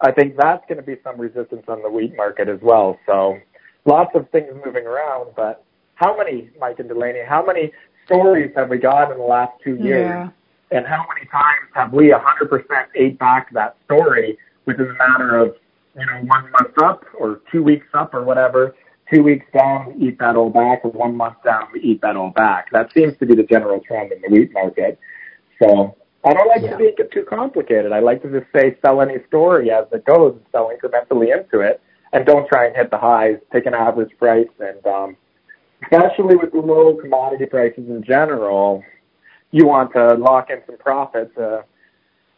I 0.01 0.11
think 0.13 0.37
that's 0.37 0.65
going 0.69 0.79
to 0.79 0.83
be 0.83 0.97
some 1.05 1.21
resistance 1.21 1.65
on 1.69 1.83
the 1.83 1.91
wheat 1.91 2.17
market 2.17 2.49
as 2.49 2.59
well. 2.63 2.99
So 3.07 3.39
lots 3.85 4.11
of 4.15 4.29
things 4.31 4.49
moving 4.65 4.87
around, 4.87 5.33
but 5.37 5.65
how 5.95 6.17
many, 6.17 6.51
Mike 6.59 6.79
and 6.79 6.89
Delaney, 6.89 7.21
how 7.29 7.45
many 7.45 7.73
stories 8.07 8.53
have 8.57 8.71
we 8.71 8.79
got 8.79 9.13
in 9.13 9.19
the 9.19 9.25
last 9.25 9.53
two 9.63 9.77
years? 9.77 10.09
Yeah. 10.09 10.31
And 10.73 10.87
how 10.87 11.05
many 11.15 11.27
times 11.29 11.69
have 11.75 11.93
we 11.93 12.15
100% 12.15 12.61
ate 12.95 13.19
back 13.19 13.53
that 13.53 13.77
story 13.85 14.39
within 14.67 14.87
a 14.87 14.95
matter 14.95 15.37
of, 15.37 15.57
you 15.95 16.07
know, 16.07 16.21
one 16.25 16.51
month 16.53 16.79
up 16.83 17.05
or 17.19 17.41
two 17.53 17.63
weeks 17.63 17.89
up 17.93 18.15
or 18.15 18.23
whatever, 18.25 18.75
two 19.13 19.23
weeks 19.23 19.45
down, 19.53 19.99
we 19.99 20.09
eat 20.09 20.19
that 20.21 20.37
all 20.37 20.49
back, 20.49 20.85
or 20.85 20.93
one 20.93 21.17
month 21.17 21.37
down, 21.45 21.67
we 21.75 21.81
eat 21.81 22.01
that 22.03 22.17
all 22.17 22.31
back. 22.31 22.71
That 22.71 22.93
seems 22.93 23.19
to 23.19 23.27
be 23.27 23.35
the 23.35 23.43
general 23.43 23.81
trend 23.81 24.13
in 24.13 24.23
the 24.23 24.29
wheat 24.29 24.53
market. 24.53 24.99
So 25.61 25.97
I 26.25 26.35
don't 26.35 26.49
like 26.49 26.63
yeah. 26.63 26.77
to 26.77 26.79
make 26.79 26.99
it 26.99 27.11
too 27.13 27.25
complicated. 27.25 27.93
I 27.93 28.01
like 28.01 28.23
to 28.23 28.31
just 28.31 28.53
say 28.55 28.77
sell 28.85 29.01
any 29.01 29.17
story 29.29 29.71
as 29.71 29.87
it 29.93 30.05
goes 30.05 30.35
and 30.35 30.45
sell 30.53 30.71
incrementally 30.71 31.35
into 31.37 31.61
it 31.61 31.81
and 32.13 32.27
don't 32.27 32.47
try 32.49 32.67
and 32.67 32.77
hit 32.77 32.91
the 32.91 32.99
highs, 32.99 33.37
take 33.53 33.67
an 33.67 33.75
average 33.75 34.11
price 34.19 34.49
and 34.59 34.87
um 34.87 35.17
especially 35.83 36.37
with 36.37 36.53
the 36.53 36.61
low 36.61 36.95
commodity 36.95 37.47
prices 37.47 37.89
in 37.89 38.05
general, 38.05 38.85
you 39.51 39.67
want 39.67 39.93
to 39.95 40.15
lock 40.15 40.51
in 40.51 40.61
some 40.67 40.77
profit 40.77 41.35
to 41.37 41.65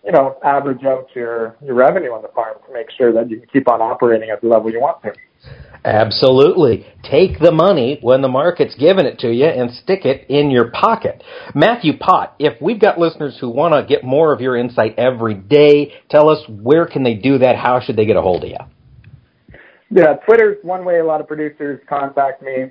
you 0.04 0.10
know, 0.10 0.36
average 0.42 0.84
out 0.84 1.08
your, 1.14 1.56
your 1.64 1.74
revenue 1.74 2.10
on 2.10 2.22
the 2.22 2.28
farm 2.28 2.56
to 2.66 2.72
make 2.72 2.90
sure 2.90 3.12
that 3.12 3.30
you 3.30 3.38
can 3.38 3.48
keep 3.48 3.68
on 3.68 3.80
operating 3.80 4.30
at 4.30 4.40
the 4.40 4.48
level 4.48 4.70
you 4.70 4.80
want 4.80 5.00
to. 5.02 5.12
Absolutely. 5.84 6.86
Take 7.02 7.40
the 7.40 7.50
money 7.50 7.98
when 8.02 8.22
the 8.22 8.28
market's 8.28 8.76
giving 8.76 9.04
it 9.04 9.18
to 9.20 9.32
you 9.32 9.46
and 9.46 9.72
stick 9.72 10.04
it 10.04 10.26
in 10.28 10.50
your 10.50 10.70
pocket. 10.70 11.24
Matthew 11.54 11.96
Pot, 11.98 12.34
if 12.38 12.60
we've 12.62 12.80
got 12.80 12.98
listeners 12.98 13.36
who 13.40 13.48
want 13.50 13.74
to 13.74 13.84
get 13.84 14.04
more 14.04 14.32
of 14.32 14.40
your 14.40 14.56
insight 14.56 14.96
every 14.96 15.34
day, 15.34 15.94
tell 16.08 16.28
us 16.28 16.38
where 16.48 16.86
can 16.86 17.02
they 17.02 17.14
do 17.14 17.38
that? 17.38 17.56
How 17.56 17.80
should 17.80 17.96
they 17.96 18.06
get 18.06 18.16
a 18.16 18.22
hold 18.22 18.44
of 18.44 18.50
you? 18.50 18.58
Yeah, 19.90 20.12
Twitter's 20.24 20.58
one 20.62 20.84
way 20.84 21.00
a 21.00 21.04
lot 21.04 21.20
of 21.20 21.26
producers 21.26 21.80
contact 21.88 22.42
me. 22.42 22.66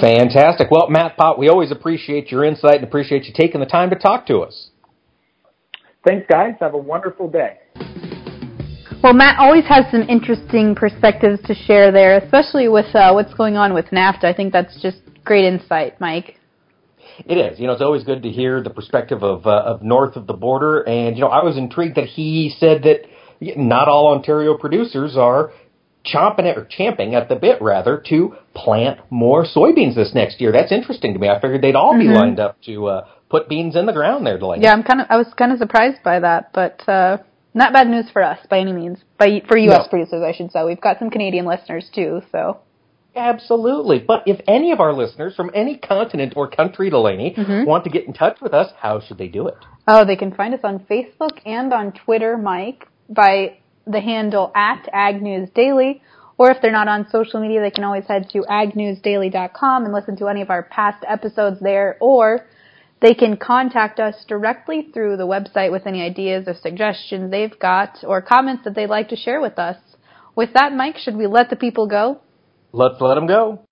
Fantastic. 0.00 0.70
Well, 0.70 0.88
Matt 0.88 1.16
Pot, 1.16 1.38
we 1.38 1.48
always 1.48 1.70
appreciate 1.70 2.32
your 2.32 2.44
insight 2.44 2.76
and 2.76 2.84
appreciate 2.84 3.24
you 3.24 3.32
taking 3.34 3.60
the 3.60 3.66
time 3.66 3.90
to 3.90 3.96
talk 3.96 4.26
to 4.26 4.38
us. 4.40 4.70
Thanks, 6.04 6.26
guys. 6.30 6.54
Have 6.60 6.74
a 6.74 6.78
wonderful 6.78 7.30
day. 7.30 7.58
Well, 9.02 9.12
Matt 9.12 9.38
always 9.38 9.64
has 9.66 9.84
some 9.92 10.02
interesting 10.08 10.74
perspectives 10.74 11.40
to 11.46 11.54
share 11.54 11.92
there, 11.92 12.16
especially 12.18 12.68
with 12.68 12.92
uh, 12.94 13.12
what's 13.12 13.34
going 13.34 13.56
on 13.56 13.74
with 13.74 13.84
NAFTA. 13.86 14.24
I 14.24 14.32
think 14.32 14.52
that's 14.52 14.80
just 14.82 14.98
great 15.24 15.44
insight, 15.44 16.00
Mike. 16.00 16.36
It 17.24 17.38
is. 17.38 17.58
You 17.58 17.66
know, 17.66 17.72
it's 17.72 17.82
always 17.82 18.04
good 18.04 18.22
to 18.24 18.30
hear 18.30 18.62
the 18.62 18.70
perspective 18.70 19.22
of 19.22 19.46
uh, 19.46 19.50
of 19.50 19.82
north 19.82 20.16
of 20.16 20.26
the 20.26 20.34
border, 20.34 20.80
and 20.80 21.16
you 21.16 21.22
know, 21.22 21.28
I 21.28 21.42
was 21.44 21.56
intrigued 21.56 21.96
that 21.96 22.06
he 22.06 22.54
said 22.58 22.82
that 22.82 23.02
not 23.40 23.88
all 23.88 24.08
Ontario 24.14 24.56
producers 24.56 25.16
are 25.16 25.52
chomping 26.04 26.50
at, 26.50 26.56
or 26.56 26.66
champing 26.68 27.14
at 27.14 27.28
the 27.28 27.36
bit 27.36 27.60
rather 27.60 28.02
to 28.08 28.34
plant 28.54 29.00
more 29.10 29.44
soybeans 29.44 29.94
this 29.94 30.12
next 30.14 30.40
year. 30.40 30.52
That's 30.52 30.72
interesting 30.72 31.14
to 31.14 31.18
me. 31.18 31.28
I 31.28 31.40
figured 31.40 31.62
they'd 31.62 31.74
all 31.74 31.94
mm-hmm. 31.94 32.12
be 32.12 32.14
lined 32.14 32.40
up 32.40 32.60
to 32.62 32.86
uh, 32.86 33.08
put 33.28 33.48
beans 33.48 33.76
in 33.76 33.86
the 33.86 33.92
ground 33.92 34.26
there, 34.26 34.38
Delaney. 34.38 34.62
Yeah, 34.62 34.72
I'm 34.72 34.82
kind 34.82 35.00
of 35.00 35.06
I 35.10 35.16
was 35.16 35.26
kind 35.36 35.52
of 35.52 35.58
surprised 35.58 36.02
by 36.02 36.20
that, 36.20 36.52
but 36.52 36.86
uh, 36.88 37.18
not 37.54 37.72
bad 37.72 37.88
news 37.88 38.06
for 38.12 38.22
us 38.22 38.38
by 38.48 38.60
any 38.60 38.72
means. 38.72 38.98
By 39.18 39.42
for 39.48 39.56
U.S. 39.56 39.80
No. 39.84 39.88
producers, 39.88 40.22
I 40.22 40.36
should 40.36 40.52
say. 40.52 40.64
We've 40.64 40.80
got 40.80 40.98
some 40.98 41.10
Canadian 41.10 41.46
listeners 41.46 41.88
too, 41.94 42.22
so. 42.30 42.60
Absolutely. 43.16 43.98
But 43.98 44.24
if 44.26 44.40
any 44.46 44.72
of 44.72 44.80
our 44.80 44.92
listeners 44.92 45.34
from 45.34 45.50
any 45.54 45.78
continent 45.78 46.34
or 46.36 46.48
country, 46.48 46.90
Delaney, 46.90 47.34
mm-hmm. 47.36 47.66
want 47.66 47.84
to 47.84 47.90
get 47.90 48.06
in 48.06 48.12
touch 48.12 48.40
with 48.42 48.52
us, 48.52 48.72
how 48.78 49.00
should 49.00 49.16
they 49.16 49.28
do 49.28 49.48
it? 49.48 49.56
Oh, 49.88 50.04
they 50.04 50.16
can 50.16 50.34
find 50.34 50.52
us 50.52 50.60
on 50.62 50.80
Facebook 50.80 51.40
and 51.46 51.72
on 51.72 51.92
Twitter, 51.92 52.36
Mike, 52.36 52.86
by 53.08 53.58
the 53.86 54.00
handle 54.00 54.52
at 54.54 54.86
Ag 54.92 55.22
News 55.22 55.48
Daily. 55.54 56.02
Or 56.38 56.50
if 56.50 56.58
they're 56.60 56.70
not 56.70 56.88
on 56.88 57.08
social 57.10 57.40
media, 57.40 57.62
they 57.62 57.70
can 57.70 57.84
always 57.84 58.04
head 58.06 58.28
to 58.30 58.40
agnewsdaily.com 58.42 59.84
and 59.84 59.94
listen 59.94 60.16
to 60.18 60.26
any 60.26 60.42
of 60.42 60.50
our 60.50 60.64
past 60.64 61.02
episodes 61.08 61.58
there. 61.60 61.96
Or 62.00 62.44
they 63.00 63.14
can 63.14 63.38
contact 63.38 63.98
us 63.98 64.24
directly 64.28 64.88
through 64.92 65.16
the 65.16 65.26
website 65.26 65.72
with 65.72 65.86
any 65.86 66.02
ideas 66.02 66.46
or 66.46 66.54
suggestions 66.54 67.30
they've 67.30 67.58
got 67.58 68.04
or 68.04 68.20
comments 68.20 68.64
that 68.64 68.74
they'd 68.74 68.90
like 68.90 69.08
to 69.08 69.16
share 69.16 69.40
with 69.40 69.58
us. 69.58 69.78
With 70.34 70.52
that, 70.52 70.74
Mike, 70.74 70.98
should 70.98 71.16
we 71.16 71.26
let 71.26 71.48
the 71.48 71.56
people 71.56 71.86
go? 71.86 72.20
Let's 72.72 73.00
let 73.00 73.16
them 73.16 73.26
go. 73.26 73.65